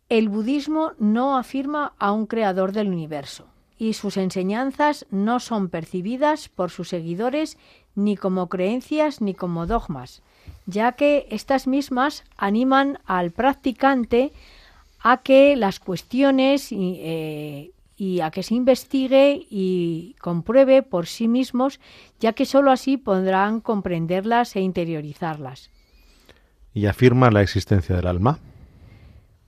[0.08, 3.46] El budismo no afirma a un creador del universo
[3.78, 7.58] y sus enseñanzas no son percibidas por sus seguidores
[7.94, 10.22] ni como creencias ni como dogmas,
[10.66, 14.32] ya que estas mismas animan al practicante
[15.00, 21.80] a que las cuestiones eh, y a que se investigue y compruebe por sí mismos,
[22.20, 25.70] ya que sólo así podrán comprenderlas e interiorizarlas.
[26.74, 28.38] ¿Y afirma la existencia del alma?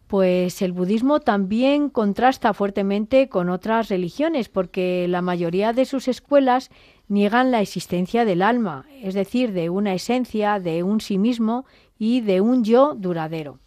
[0.08, 6.70] Pues el budismo también contrasta fuertemente con otras religiones, porque la mayoría de sus escuelas
[7.06, 11.64] niegan la existencia del alma, es decir, de una esencia, de un sí mismo
[11.96, 13.60] y de un yo duradero.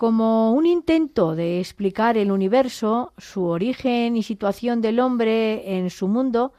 [0.00, 6.08] Como un intento de explicar el universo, su origen y situación del hombre en su
[6.08, 6.54] mundo,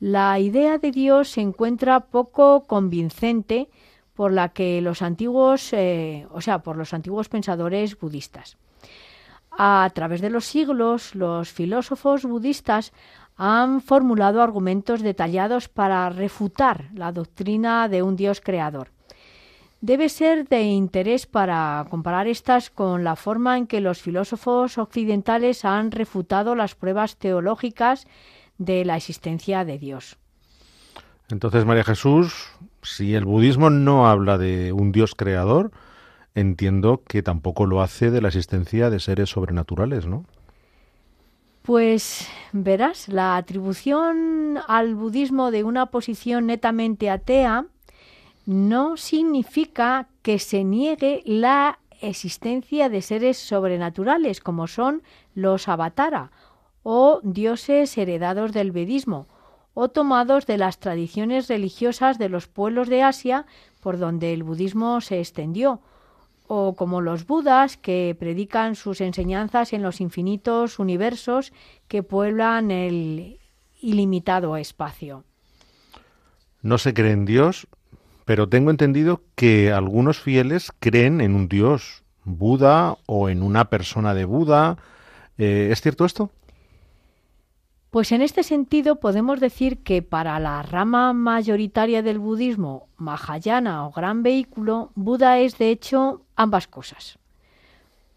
[0.00, 3.68] la idea de Dios se encuentra poco convincente
[4.14, 8.56] por la que los antiguos, eh, o sea, por los antiguos pensadores budistas.
[9.50, 12.94] A través de los siglos, los filósofos budistas
[13.36, 18.95] han formulado argumentos detallados para refutar la doctrina de un Dios creador.
[19.80, 25.64] Debe ser de interés para comparar estas con la forma en que los filósofos occidentales
[25.64, 28.06] han refutado las pruebas teológicas
[28.58, 30.16] de la existencia de Dios.
[31.28, 32.50] Entonces, María Jesús,
[32.82, 35.72] si el budismo no habla de un Dios creador,
[36.34, 40.24] entiendo que tampoco lo hace de la existencia de seres sobrenaturales, ¿no?
[41.62, 47.66] Pues verás, la atribución al budismo de una posición netamente atea
[48.46, 55.02] no significa que se niegue la existencia de seres sobrenaturales como son
[55.34, 56.30] los avatara
[56.82, 59.26] o dioses heredados del vedismo
[59.74, 63.44] o tomados de las tradiciones religiosas de los pueblos de Asia
[63.80, 65.80] por donde el budismo se extendió,
[66.48, 71.52] o como los budas que predican sus enseñanzas en los infinitos universos
[71.88, 73.38] que pueblan el
[73.80, 75.24] ilimitado espacio.
[76.62, 77.68] No se cree en Dios,
[78.26, 84.14] pero tengo entendido que algunos fieles creen en un dios, Buda o en una persona
[84.14, 84.78] de Buda.
[85.38, 86.30] Eh, ¿Es cierto esto?
[87.90, 93.92] Pues en este sentido podemos decir que para la rama mayoritaria del budismo, Mahayana o
[93.92, 97.20] gran vehículo, Buda es de hecho ambas cosas.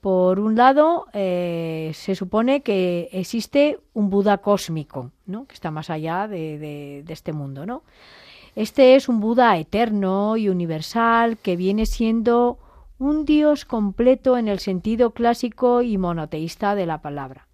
[0.02, 5.46] Por un lado, eh, se supone que existe un Buda cósmico, ¿no?
[5.46, 6.58] que está más allá de,
[7.06, 7.84] de este mundo, ¿no?
[8.60, 12.58] Este es un Buda eterno y universal que viene siendo
[12.98, 17.48] un Dios completo en el sentido clásico y monoteísta de la palabra.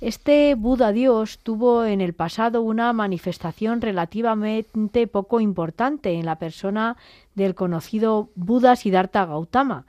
[0.00, 6.96] Este Buda Dios tuvo en el pasado una manifestación relativamente poco importante en la persona
[7.34, 9.84] del conocido Buda Siddhartha Gautama.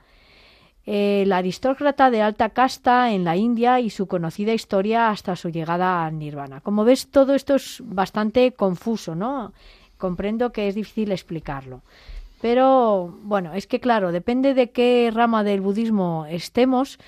[0.84, 6.04] el aristócrata de alta casta en la India y su conocida historia hasta su llegada
[6.04, 6.60] al nirvana.
[6.60, 9.54] Como ves, todo esto es bastante confuso, ¿no?
[9.98, 11.82] Comprendo que es difícil explicarlo.
[12.40, 16.98] Pero bueno, es que claro, depende de qué rama del budismo estemos,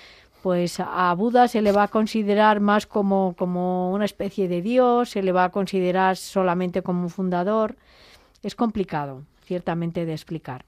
[0.42, 5.10] pues a Buda se le va a considerar más como, como una especie de dios,
[5.10, 7.76] se le va a considerar solamente como un fundador.
[8.42, 10.64] Es complicado, ciertamente, de explicar.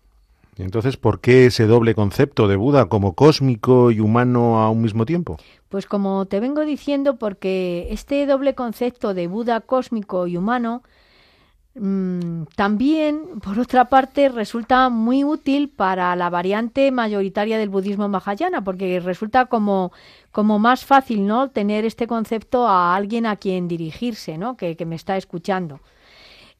[0.59, 5.07] Entonces, ¿por qué ese doble concepto de Buda como cósmico y humano a un mismo
[5.07, 5.39] tiempo?
[5.71, 10.83] Pues como te vengo diciendo, porque este doble concepto de Buda cósmico y humano
[11.75, 19.01] también, por otra parte, resulta muy útil para la variante mayoritaria del budismo mahayana, porque
[19.01, 19.91] resulta como,
[20.33, 21.49] como más fácil ¿no?
[21.51, 24.57] tener este concepto a alguien a quien dirigirse, ¿no?
[24.57, 25.81] que, me está escuchando.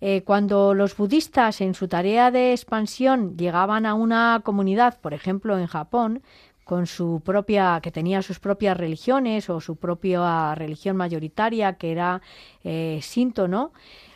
[0.01, 5.59] Eh, cuando los budistas en su tarea de expansión llegaban a una comunidad, por ejemplo
[5.59, 6.23] en Japón,
[6.65, 12.23] con su propia, que tenía sus propias religiones o su propia religión mayoritaria, que era
[12.65, 13.73] eh, Sinto, ¿no?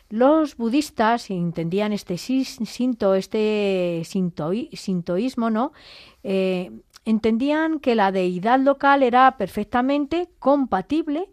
[0.09, 5.73] Los budistas entendían este sinto, este sintoísmo, ¿no?
[6.23, 6.71] Eh,
[7.05, 11.29] entendían que la deidad local era perfectamente compatible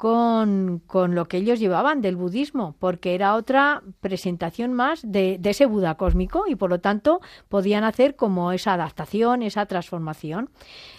[0.00, 0.82] con,
[1.14, 6.44] lo que ellos llevaban del budismo, porque era otra presentación más de, ese Buda cósmico
[6.48, 10.48] y por lo tanto podían hacer como esa adaptación, esa transformación.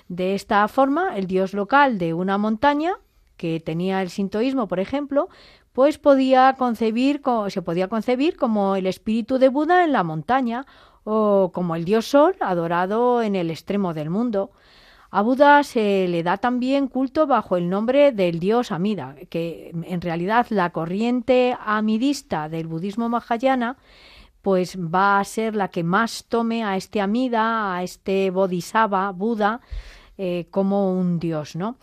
[0.08, 2.94] De esta forma, el dios local de una montaña
[3.38, 5.30] que tenía el sintoísmo, por ejemplo,
[5.74, 10.66] pues podía concebir, se podía concebir como el espíritu de Buda en la montaña
[11.04, 14.52] o como el dios Sol adorado en el extremo del mundo.
[15.10, 20.00] A Buda se le da también culto bajo el nombre del dios Amida, que en
[20.00, 23.78] realidad la corriente amidista del budismo mahayana
[24.42, 29.62] pues va a ser la que más tome a este Amida, a este Bodhisattva, Buda,
[30.18, 31.78] eh, como un dios, ¿no?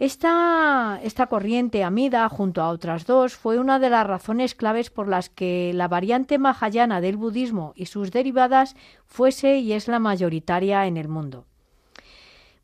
[0.00, 5.28] Esta, corriente amida, junto a otras dos, fue una de las razones claves por las
[5.28, 10.96] que la variante mahayana del budismo y sus derivadas fuese y es la mayoritaria en
[10.96, 11.44] el mundo.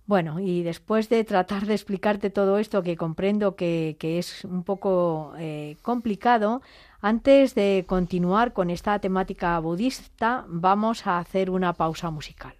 [0.07, 5.35] Bueno, y después de tratar de explicarte todo esto, que comprendo que, es un poco
[5.37, 6.63] eh, complicado,
[7.03, 12.55] antes de continuar con esta temática budista, vamos a hacer una pausa musical.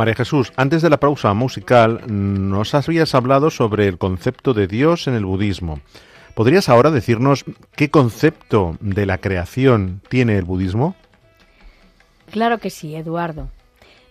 [0.00, 5.06] María Jesús, antes de la pausa musical nos habías hablado sobre el concepto de Dios
[5.08, 5.80] en el budismo.
[6.34, 7.44] ¿Podrías ahora decirnos
[7.76, 10.94] qué concepto de la creación tiene el budismo?
[12.30, 13.50] Claro que sí, Eduardo.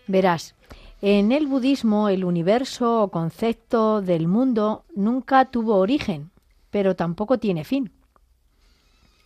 [0.05, 0.53] Verás,
[1.01, 6.29] en el budismo el universo o concepto del mundo nunca tuvo origen,
[6.69, 7.91] pero tampoco tiene fin.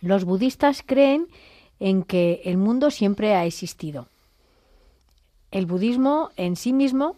[0.00, 1.28] Los budistas creen
[1.78, 4.08] en que el mundo siempre ha existido
[5.54, 7.14] el budismo en sí mismo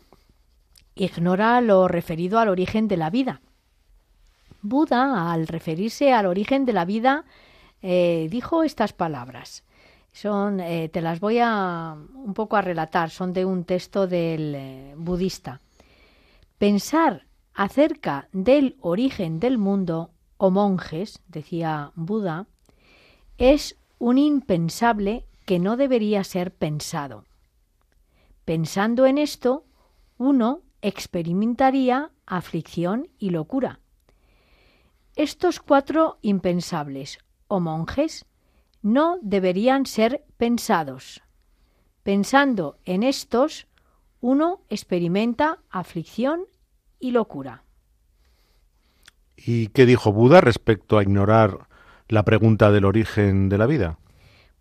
[0.95, 3.41] ignora lo referido al origen de la vida.
[4.61, 7.25] Buda, al referirse al origen de la vida,
[7.81, 9.65] eh, dijo estas palabras.
[10.13, 14.55] Son, eh, te las voy a un poco a relatar, son de un texto del
[14.55, 15.63] eh, budista.
[16.59, 17.25] Pensar
[17.55, 22.47] acerca del origen del mundo, o monjes, decía Buda,
[23.39, 27.25] es un impensable que no debería ser pensado.
[28.47, 29.65] Pensando en esto,
[30.19, 33.81] uno experimentaría aflicción y locura.
[35.17, 37.19] Estos cuatro impensables
[37.49, 38.25] o monjes
[38.83, 41.23] no deberían ser pensados.
[42.05, 43.67] Pensando en estos,
[44.21, 46.45] uno experimenta aflicción
[47.01, 47.65] y locura.
[49.37, 51.67] ¿Y qué dijo Buda respecto a ignorar
[52.07, 53.99] la pregunta del origen de la vida?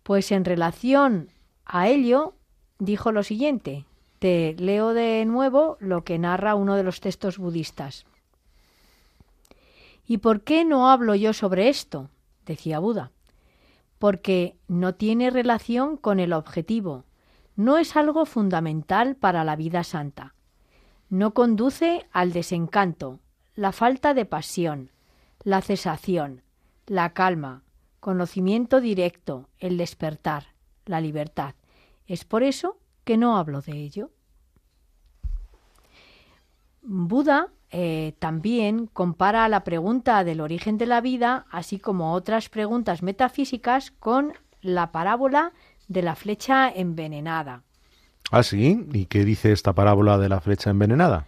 [0.02, 1.28] Pues en relación
[1.64, 2.35] a ello,
[2.78, 3.84] dijo lo siguiente.
[4.18, 8.06] Te leo de nuevo lo que narra uno de los textos budistas.
[10.06, 12.10] ¿Y por qué no hablo yo sobre esto?
[12.46, 13.10] decía Buda.
[13.98, 17.04] Porque no tiene relación con el objetivo,
[17.56, 20.34] no es algo fundamental para la vida santa.
[21.08, 23.20] No conduce al desencanto,
[23.54, 24.90] la falta de pasión,
[25.42, 26.42] la cesación,
[26.86, 27.62] la calma,
[28.00, 30.48] conocimiento directo, el despertar,
[30.84, 31.54] la libertad.
[32.06, 34.10] Es por eso que no hablo de ello.
[36.82, 43.02] Buda eh, también compara la pregunta del origen de la vida, así como otras preguntas
[43.02, 45.52] metafísicas, con la parábola
[45.88, 47.62] de la flecha envenenada.
[48.30, 48.86] ¿Ah, sí?
[48.92, 51.26] ¿Y qué dice esta parábola de la flecha envenenada?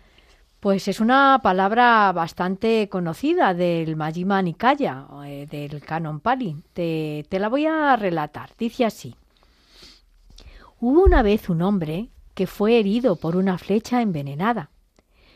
[0.60, 6.56] Pues es una palabra bastante conocida del Majjhima Nikaya, eh, del Canon Pali.
[6.72, 8.50] Te, te la voy a relatar.
[8.58, 9.14] Dice así.
[10.80, 14.70] Hubo una vez un hombre que fue herido por una flecha envenenada.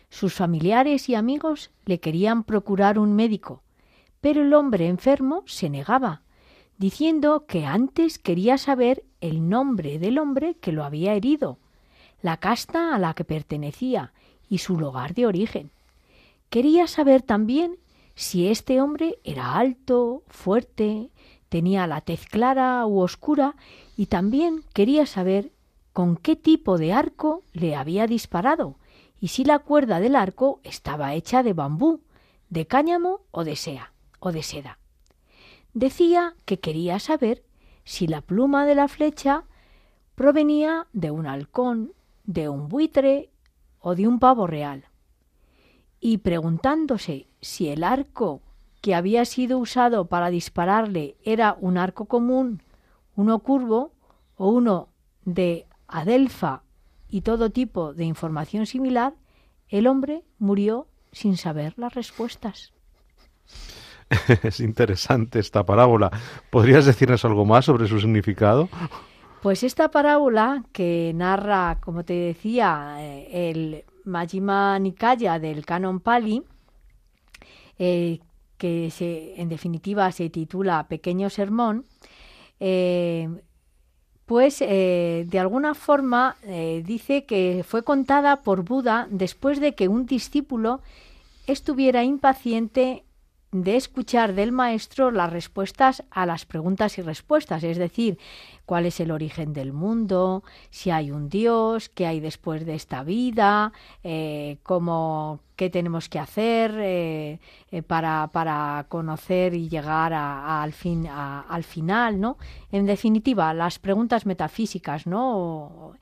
[0.09, 3.63] Sus familiares y amigos le querían procurar un médico,
[4.21, 6.23] pero el hombre enfermo se negaba,
[6.79, 11.59] diciendo que antes quería saber el nombre del hombre que lo había herido,
[12.21, 14.13] la casta a la que pertenecía
[14.49, 15.73] y su lugar de origen.
[16.51, 17.79] Quería saber también
[18.15, 21.11] si este hombre era alto, fuerte,
[21.49, 23.57] tenía la tez clara u oscura
[23.97, 25.53] y también quería saber
[25.93, 28.77] con qué tipo de arco le había disparado
[29.21, 32.01] y si la cuerda del arco estaba hecha de bambú,
[32.51, 34.79] de cáñamo o de sea o de seda.
[35.75, 37.43] Decía que quería saber
[37.85, 39.45] si la pluma de la flecha
[40.15, 41.93] provenía de un halcón,
[42.25, 43.31] de un buitre
[43.81, 44.85] o de un pavo real.
[46.01, 48.41] Y preguntándose si el arco
[48.81, 52.63] que había sido usado para dispararle era un arco común,
[53.17, 53.93] uno curvo
[54.37, 54.89] o uno
[55.25, 56.63] de adelfa
[57.09, 59.15] y todo tipo de información similar,
[59.69, 62.73] el hombre murió sin saber las respuestas.
[64.43, 66.11] Es interesante esta parábola.
[66.51, 68.69] ¿Podrías decirnos algo más sobre su significado?
[69.43, 76.45] Pues esta parábola que narra, como te decía, eh, el Majjhima Nikaya del Canon Pali,
[77.79, 78.21] eh,
[78.57, 81.85] que se, en definitiva se titula Pequeño Sermón,
[82.65, 83.29] eh,
[84.25, 86.37] pues de alguna forma
[86.85, 90.81] dice que fue contada por Buda después de que un discípulo
[91.47, 93.05] estuviera impaciente
[93.53, 98.19] de escuchar del maestro las respuestas a las preguntas y respuestas, es decir,
[98.65, 103.05] cuál es el origen del mundo, si hay un Dios, qué hay después de esta
[103.05, 103.73] vida,
[104.03, 107.41] eh, cómo, qué tenemos que hacer eh,
[107.71, 112.39] eh, para, para, conocer y llegar al, fin, al final, ¿no?
[112.71, 115.93] En definitiva, las preguntas metafísicas, ¿no?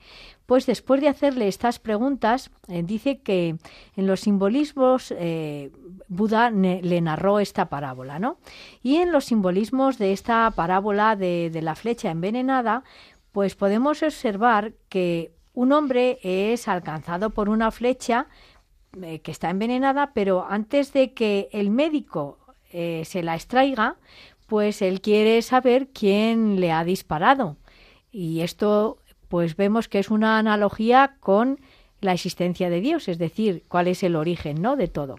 [0.51, 3.55] Pues después de hacerle estas preguntas, dice que
[3.95, 5.13] en los simbolismos
[6.09, 8.37] Buda le narró esta parábola, ¿no?
[8.83, 12.83] Y en los simbolismos de esta parábola de, la flecha envenenada,
[13.31, 18.27] pues podemos observar que un hombre es alcanzado por una flecha
[19.01, 22.39] eh, que está envenenada, pero antes de que el médico
[22.73, 23.95] eh, se la extraiga,
[24.47, 27.55] pues él quiere saber quién le ha disparado.
[28.11, 28.97] Y esto,
[29.31, 31.59] pues vemos que es una analogía con
[32.01, 34.75] la existencia de Dios, es decir, cuál es el origen, ¿no?
[34.75, 35.15] De todo.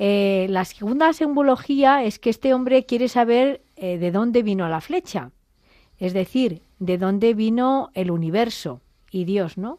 [0.00, 5.30] Eh, la segunda simbología es que este hombre quiere saber de dónde vino la flecha,
[5.98, 9.78] es decir, de dónde vino el universo y Dios, ¿no?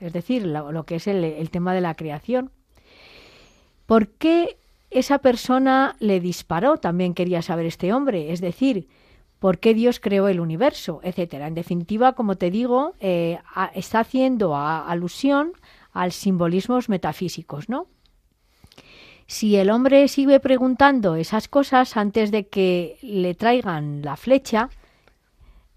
[0.00, 2.50] es decir, lo, que es el, tema de la creación.
[3.86, 4.56] ¿Por qué
[4.90, 6.78] esa persona le disparó?
[6.78, 8.88] También quería saber este hombre, es decir,
[9.40, 11.00] ¿por qué Dios creó el universo?
[11.02, 11.48] etcétera.
[11.48, 13.38] En definitiva, como te digo, eh,
[13.74, 15.52] está haciendo alusión
[15.92, 17.88] al simbolismos metafísicos, ¿no?
[19.26, 24.70] Si el hombre sigue preguntando esas cosas antes de que le traigan la flecha,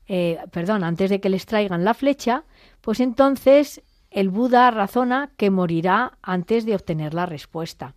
[0.07, 2.43] eh, perdón, antes de que les traigan la flecha,
[2.81, 7.95] pues entonces el Buda razona que morirá antes de obtener la respuesta.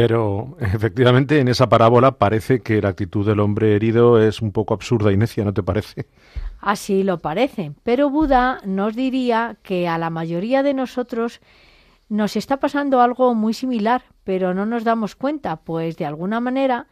[0.00, 4.72] Pero efectivamente en esa parábola parece que la actitud del hombre herido es un poco
[4.72, 6.06] absurda y necia, ¿no te parece?
[6.58, 11.42] Así lo parece, pero Buda nos diría que a la mayoría de nosotros
[12.08, 16.86] nos está pasando algo muy similar, pero no nos damos cuenta, pues de alguna manera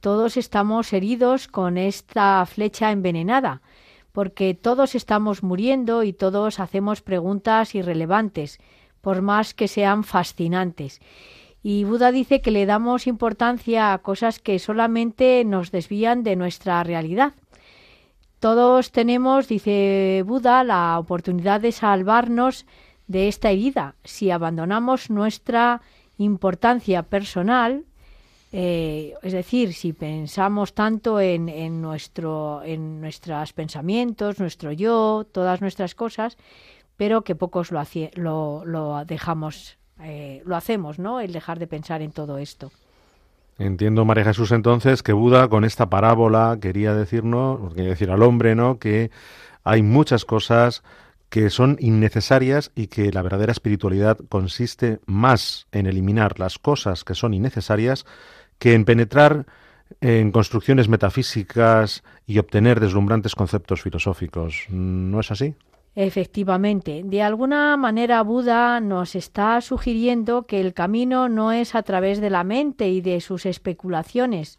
[0.00, 3.60] todos estamos heridos con esta flecha envenenada,
[4.12, 8.58] porque todos estamos muriendo y todos hacemos preguntas irrelevantes,
[9.02, 11.02] por más que sean fascinantes.
[11.64, 16.84] Y Buda dice que le damos importancia a cosas que solamente nos desvían de nuestra
[16.84, 17.32] realidad.
[18.38, 22.66] Todos tenemos, dice Buda, la oportunidad de salvarnos
[23.08, 25.80] de esta herida si abandonamos nuestra
[26.18, 27.84] importancia personal
[28.56, 35.96] eh, es decir, si pensamos tanto en, nuestro, en nuestros pensamientos, nuestro yo, todas nuestras
[35.96, 36.36] cosas,
[36.96, 37.82] pero que pocos lo,
[38.14, 41.20] lo, lo dejamos, eh, lo hacemos, ¿no?
[41.20, 42.70] El dejar de pensar en todo esto.
[43.58, 48.54] Entiendo, María Jesús, entonces, que Buda con esta parábola quería decirnos, quería decir al hombre,
[48.54, 48.78] ¿no?
[48.78, 49.10] Que
[49.62, 50.82] hay muchas cosas
[51.28, 57.14] que son innecesarias y que la verdadera espiritualidad consiste más en eliminar las cosas que
[57.14, 58.06] son innecesarias
[58.58, 59.46] que en penetrar
[60.00, 64.66] en construcciones metafísicas y obtener deslumbrantes conceptos filosóficos.
[64.68, 65.54] ¿No es así?
[65.96, 72.20] Efectivamente, de alguna manera Buda nos está sugiriendo que el camino no es a través
[72.20, 74.58] de la mente y de sus especulaciones.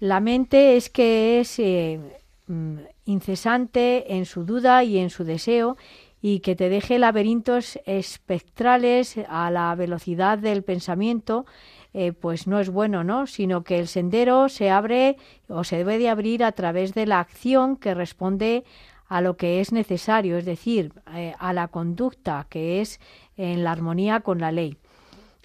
[0.00, 1.98] La mente es que es eh,
[2.46, 5.78] mm, incesante en su duda y en su deseo
[6.20, 11.46] y que te deje laberintos espectrales a la velocidad del pensamiento
[11.92, 13.26] eh, pues no es bueno, ¿no?
[13.26, 15.16] Sino que el sendero se abre
[15.48, 18.64] o se debe de abrir a través de la acción que responde
[19.10, 23.00] a lo que es necesario, es decir, eh, a la conducta que es
[23.36, 24.78] en la armonía con la ley.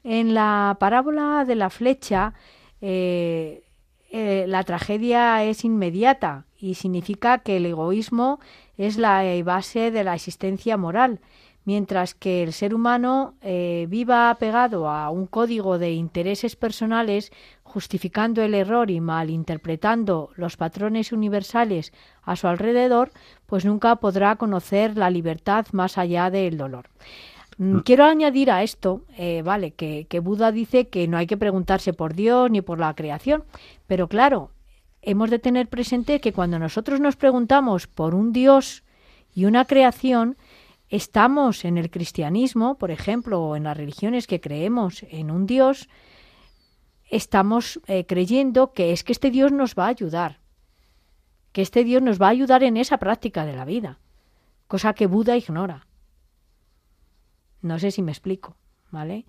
[0.03, 2.35] En la parábola de la flecha,
[2.79, 3.63] eh,
[4.47, 8.39] la tragedia es inmediata y significa que el egoísmo
[8.77, 11.19] es la base de la existencia moral
[11.65, 17.31] mientras que el ser humano eh, viva apegado a un código de intereses personales,
[17.63, 21.91] justificando el error y malinterpretando los patrones universales
[22.21, 23.11] a su alrededor,
[23.47, 26.89] pues nunca podrá conocer la libertad más allá del dolor.
[27.57, 27.79] Mm, mm.
[27.81, 31.93] Quiero añadir a esto, eh, vale, que, que Buda dice que no hay que preguntarse
[31.93, 33.43] por Dios ni por la creación,
[33.87, 34.51] pero claro,
[35.01, 38.83] hemos de tener presente que cuando nosotros nos preguntamos por un Dios
[39.33, 40.37] y una creación,
[40.89, 45.89] estamos en el cristianismo, por ejemplo, o en las religiones que creemos en un Dios,
[47.09, 50.39] estamos eh, creyendo que es que este Dios nos va a ayudar,
[51.51, 53.99] que este Dios nos va a ayudar en esa práctica de la vida,
[54.67, 55.87] cosa que Buda ignora.
[57.61, 58.55] No sé si me explico,
[58.91, 59.25] ¿vale?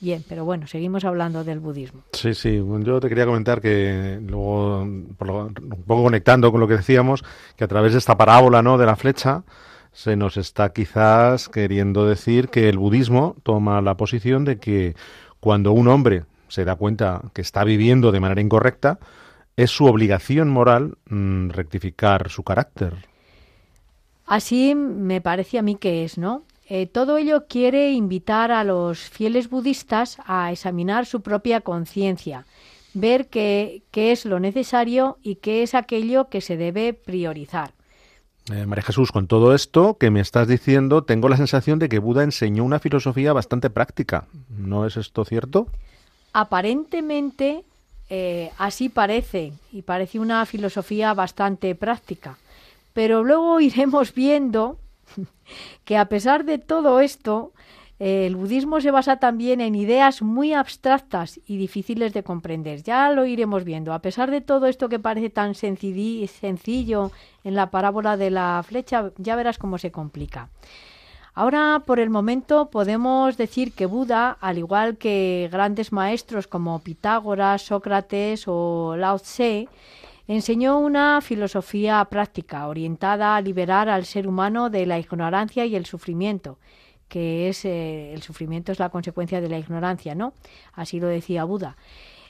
[0.00, 2.04] Bien, pero bueno, seguimos hablando del budismo.
[2.12, 5.14] Sí, sí, yo te quería comentar que luego, un
[5.86, 7.22] poco conectando con lo que decíamos,
[7.56, 9.44] que a través de esta parábola, ¿no?, de la flecha,
[9.92, 14.94] se nos está quizás queriendo decir que el budismo toma la posición de que
[15.40, 18.98] cuando un hombre se da cuenta que está viviendo de manera incorrecta,
[19.56, 22.94] es su obligación moral mm, rectificar su carácter.
[24.26, 26.44] Así me parece a mí que es, ¿no?
[26.68, 32.46] Eh, todo ello quiere invitar a los fieles budistas a examinar su propia conciencia,
[32.94, 37.72] ver qué es lo necesario y qué es aquello que se debe priorizar.
[38.52, 41.98] Eh, María Jesús, con todo esto que me estás diciendo, tengo la sensación de que
[41.98, 44.26] Buda enseñó una filosofía bastante práctica.
[44.48, 45.68] ¿No es esto cierto?
[46.32, 47.64] Aparentemente
[48.08, 52.38] eh, así parece, y parece una filosofía bastante práctica.
[52.92, 54.78] Pero luego iremos viendo
[55.84, 57.52] que a pesar de todo esto,
[58.00, 62.82] el budismo se basa también en ideas muy abstractas y difíciles de comprender.
[62.82, 63.92] Ya lo iremos viendo.
[63.92, 67.12] A pesar de todo esto que parece tan sencillo
[67.44, 70.48] en la parábola de la flecha, ya verás cómo se complica.
[71.34, 77.60] Ahora, por el momento, podemos decir que Buda, al igual que grandes maestros como Pitágoras,
[77.60, 79.68] Sócrates o Lao Tse,
[80.26, 85.84] enseñó una filosofía práctica orientada a liberar al ser humano de la ignorancia y el
[85.84, 86.56] sufrimiento
[87.10, 90.32] que es eh, el sufrimiento es la consecuencia de la ignorancia, ¿no?
[90.72, 91.76] Así lo decía Buda.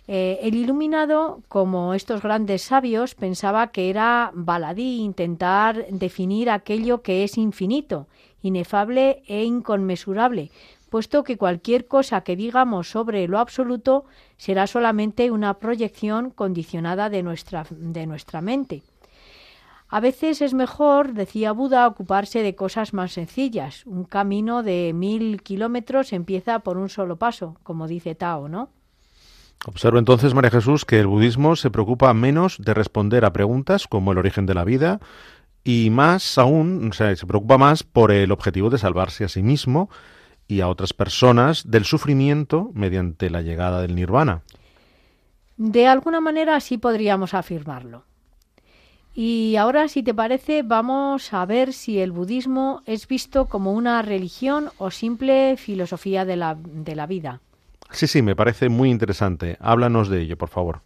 [0.08, 7.22] Eh, el iluminado, como estos grandes sabios, pensaba que era baladí intentar definir aquello que
[7.22, 8.08] es infinito,
[8.42, 10.50] inefable e inconmensurable,
[10.88, 14.04] puesto que cualquier cosa que digamos sobre lo absoluto
[14.36, 18.82] será solamente una proyección condicionada de nuestra, de nuestra mente.
[19.92, 23.84] A veces es mejor, decía Buda, ocuparse de cosas más sencillas.
[23.86, 28.70] Un camino de mil kilómetros empieza por un solo paso, como dice Tao, ¿no?
[29.66, 34.12] Observo entonces, María Jesús, que el budismo se preocupa menos de responder a preguntas como
[34.12, 35.00] el origen de la vida
[35.64, 39.42] y más aún, o sea, se preocupa más por el objetivo de salvarse a sí
[39.42, 39.90] mismo
[40.46, 44.42] y a otras personas del sufrimiento mediante la llegada del nirvana.
[45.56, 48.04] De alguna manera así podríamos afirmarlo.
[49.22, 54.00] Y ahora, si te parece, vamos a ver si el budismo es visto como una
[54.00, 57.42] religión o simple filosofía de la, de la vida.
[57.90, 59.58] Sí, sí, me parece muy interesante.
[59.60, 60.80] Háblanos de ello, por favor.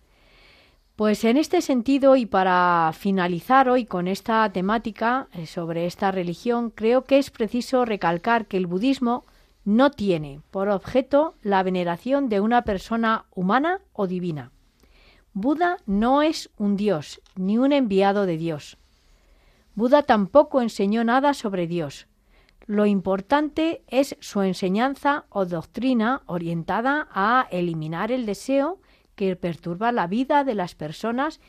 [0.97, 6.71] Pues en este sentido y para finalizar hoy con esta temática eh, sobre esta religión,
[6.71, 9.25] creo que es preciso recalcar que el budismo
[9.65, 14.51] no tiene por objeto la veneración de una persona humana o divina.
[15.37, 18.79] Buda no es un dios ni un enviado de Dios.
[19.75, 22.07] Buda tampoco enseñó nada sobre Dios.
[22.67, 28.79] Lo importante es su enseñanza o doctrina orientada a eliminar el deseo
[29.17, 31.41] que perturba la vida de las personas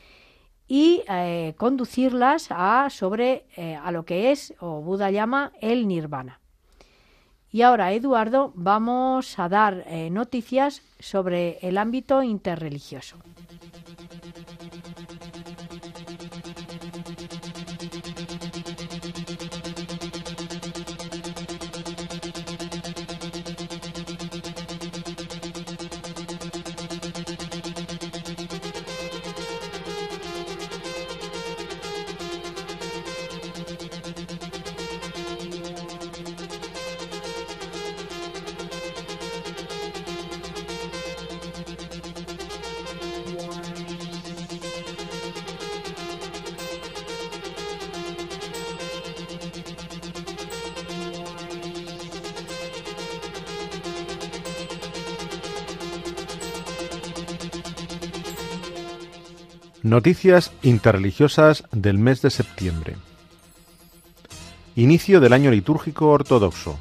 [0.66, 6.40] y eh, conducirlas a sobre eh, a lo que es o Buda llama el nirvana.
[7.52, 13.16] Y ahora, Eduardo, vamos a dar eh, noticias sobre el ámbito interreligioso.
[59.86, 62.96] Noticias interreligiosas del mes de septiembre.
[64.74, 66.80] Inicio del año litúrgico ortodoxo.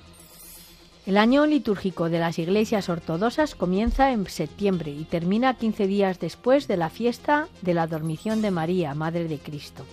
[1.06, 6.68] El año litúrgico de las iglesias ortodoxas comienza en septiembre y termina 15 días después
[6.68, 9.86] de la fiesta de la Dormición de María, Madre de Cristo.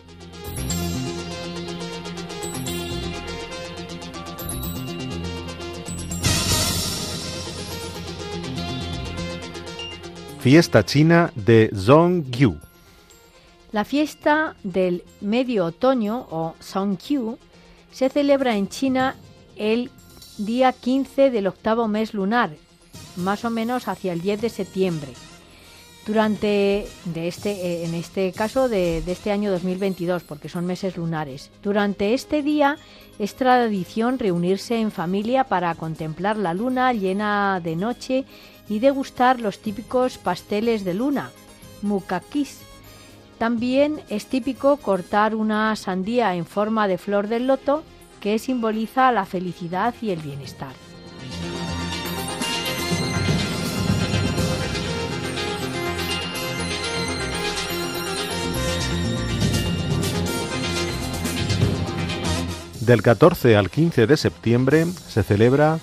[10.41, 12.72] Fiesta china de Zongyu.
[13.73, 17.39] La fiesta del medio otoño o Songqiu
[17.91, 19.17] se celebra en China
[19.57, 19.91] el
[20.37, 22.51] día 15 del octavo mes lunar,
[23.17, 25.13] más o menos hacia el 10 de septiembre.
[26.05, 31.51] Durante, de este, eh, en este caso, de este año 2022, porque son meses lunares.
[31.63, 32.77] Durante este día
[33.19, 38.27] es tradición reunirse en familia para contemplar la luna llena de noche
[38.69, 41.31] y degustar los típicos pasteles de luna,
[41.83, 42.59] mukakis,
[43.43, 47.83] también es típico cortar una sandía en forma de flor del loto
[48.21, 50.71] que simboliza la felicidad y el bienestar.
[62.79, 65.81] Del 14 al 15 de septiembre se celebra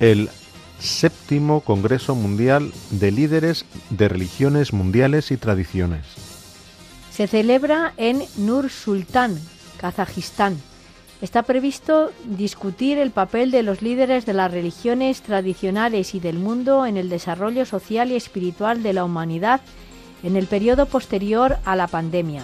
[0.00, 0.30] el
[0.78, 6.23] séptimo Congreso Mundial de Líderes de Religiones Mundiales y Tradiciones
[7.14, 9.38] se celebra en Nur Sultan,
[9.76, 10.60] Kazajistán.
[11.20, 16.86] Está previsto discutir el papel de los líderes de las religiones tradicionales y del mundo
[16.86, 19.60] en el desarrollo social y espiritual de la humanidad
[20.24, 22.42] en el periodo posterior a la pandemia.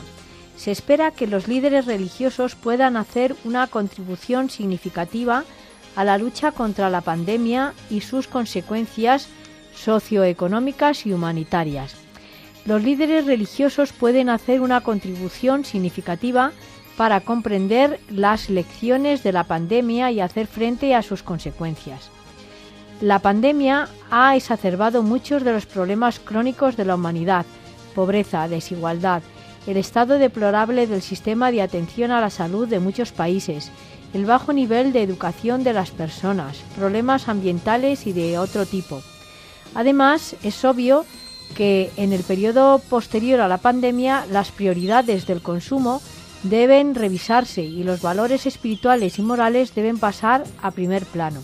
[0.56, 5.42] Se espera que los líderes religiosos puedan hacer una contribución significativa
[5.96, 9.26] a la lucha contra la pandemia y sus consecuencias
[9.74, 12.09] socioeconómicas y humanitarias.
[12.66, 16.52] Los líderes religiosos pueden hacer una contribución significativa
[16.96, 22.10] para comprender las lecciones de la pandemia y hacer frente a sus consecuencias.
[23.00, 27.46] La pandemia ha exacerbado muchos de los problemas crónicos de la humanidad,
[27.94, 29.22] pobreza, desigualdad,
[29.66, 33.70] el estado deplorable del sistema de atención a la salud de muchos países,
[34.12, 39.02] el bajo nivel de educación de las personas, problemas ambientales y de otro tipo.
[39.74, 41.06] Además, es obvio
[41.54, 46.00] que en el periodo posterior a la pandemia las prioridades del consumo
[46.42, 51.42] deben revisarse y los valores espirituales y morales deben pasar a primer plano.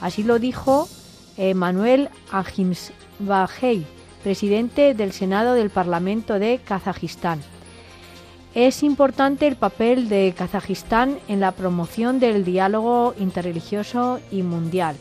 [0.00, 0.88] Así lo dijo
[1.36, 3.86] eh, Manuel Ajimbahei,
[4.22, 7.40] presidente del Senado del Parlamento de Kazajistán.
[8.54, 14.96] Es importante el papel de Kazajistán en la promoción del diálogo interreligioso y mundial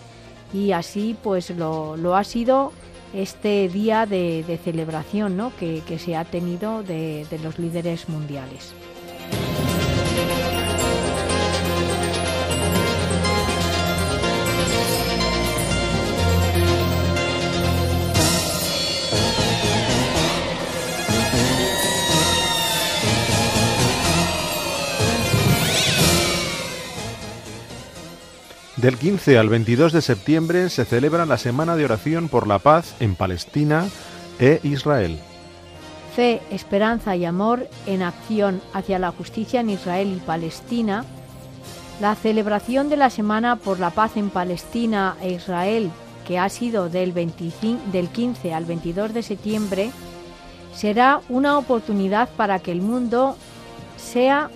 [0.53, 2.71] y así pues lo ha sido
[3.13, 5.51] este día de, celebración ¿no?
[5.57, 8.73] que, se ha tenido de los líderes mundiales.
[28.77, 32.93] Del 15 al 22 de septiembre se celebra la Semana de Oración por la Paz
[32.99, 33.87] en Palestina
[34.37, 35.17] e Israel.
[36.15, 41.05] Fe, esperanza y amor en acción hacia la justicia en Israel y Palestina.
[41.99, 45.89] La celebración de la Semana por la Paz en Palestina e Israel,
[46.27, 49.89] que ha sido del, 25, del 15 al 22 de septiembre,
[50.75, 53.37] será una oportunidad para que el mundo
[53.95, 54.51] sea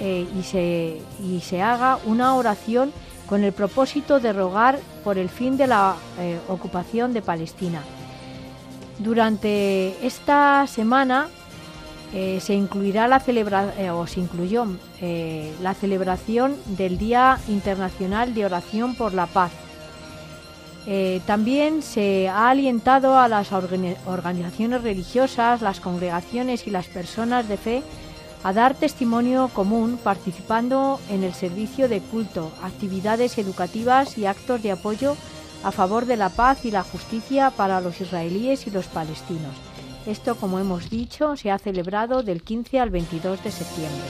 [0.00, 2.92] eh, y, se, y se haga una oración
[3.28, 7.82] con el propósito de rogar por el fin de la eh, ocupación de Palestina.
[8.98, 11.28] Durante esta semana
[12.14, 14.66] eh, se incluirá la celebración eh, o se incluyó
[15.60, 19.52] la celebración del Día Internacional de Oración por la Paz.
[21.26, 27.82] también se ha alientado a las organizaciones religiosas, las congregaciones y las personas de fe
[28.46, 34.70] a dar testimonio común participando en el servicio de culto, actividades educativas y actos de
[34.70, 35.16] apoyo
[35.64, 39.56] a favor de la paz y la justicia para los israelíes y los palestinos.
[40.06, 44.06] Esto, como hemos dicho, se ha celebrado del 15 al 22 de septiembre.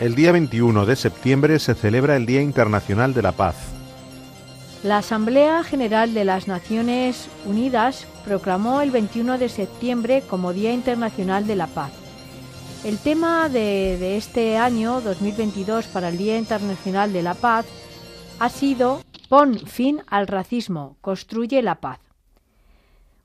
[0.00, 3.54] El día 21 de septiembre se celebra el Día Internacional de la Paz.
[4.82, 11.46] La Asamblea General de las Naciones Unidas proclamó el 21 de septiembre como Día Internacional
[11.46, 11.92] de la Paz.
[12.82, 17.64] El tema de, este año 2022 para el Día Internacional de la Paz
[18.40, 22.00] ha sido Pon fin al racismo, construye la paz.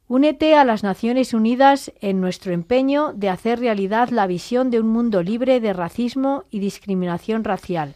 [0.09, 4.87] Únete a las Naciones Unidas en nuestro empeño de hacer realidad la visión de un
[4.87, 7.93] mundo libre de racismo y discriminación racial,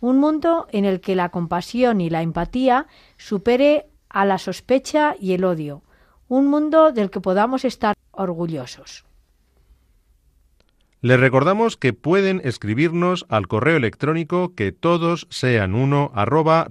[0.00, 2.88] un mundo en el que la compasión y la empatía
[3.18, 5.84] supere a la sospecha y el odio,
[6.26, 9.04] un mundo del que podamos estar orgullosos.
[11.02, 16.66] Les recordamos que pueden escribirnos al correo electrónico que todos sean uno arroba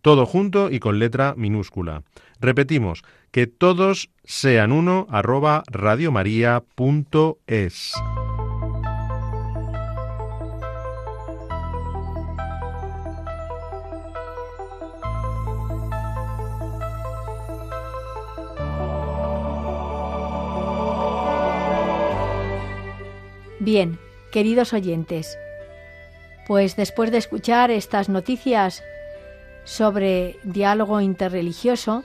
[0.00, 2.04] todo junto y con letra minúscula.
[2.40, 7.92] Repetimos, que todos sean uno arroba radiomaria.es.
[23.60, 23.98] Bien,
[24.32, 25.36] queridos oyentes,
[26.46, 28.82] pues después de escuchar estas noticias
[29.64, 32.04] sobre diálogo interreligioso,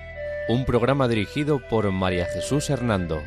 [0.47, 3.21] un programa dirigido por María Jesús Hernando.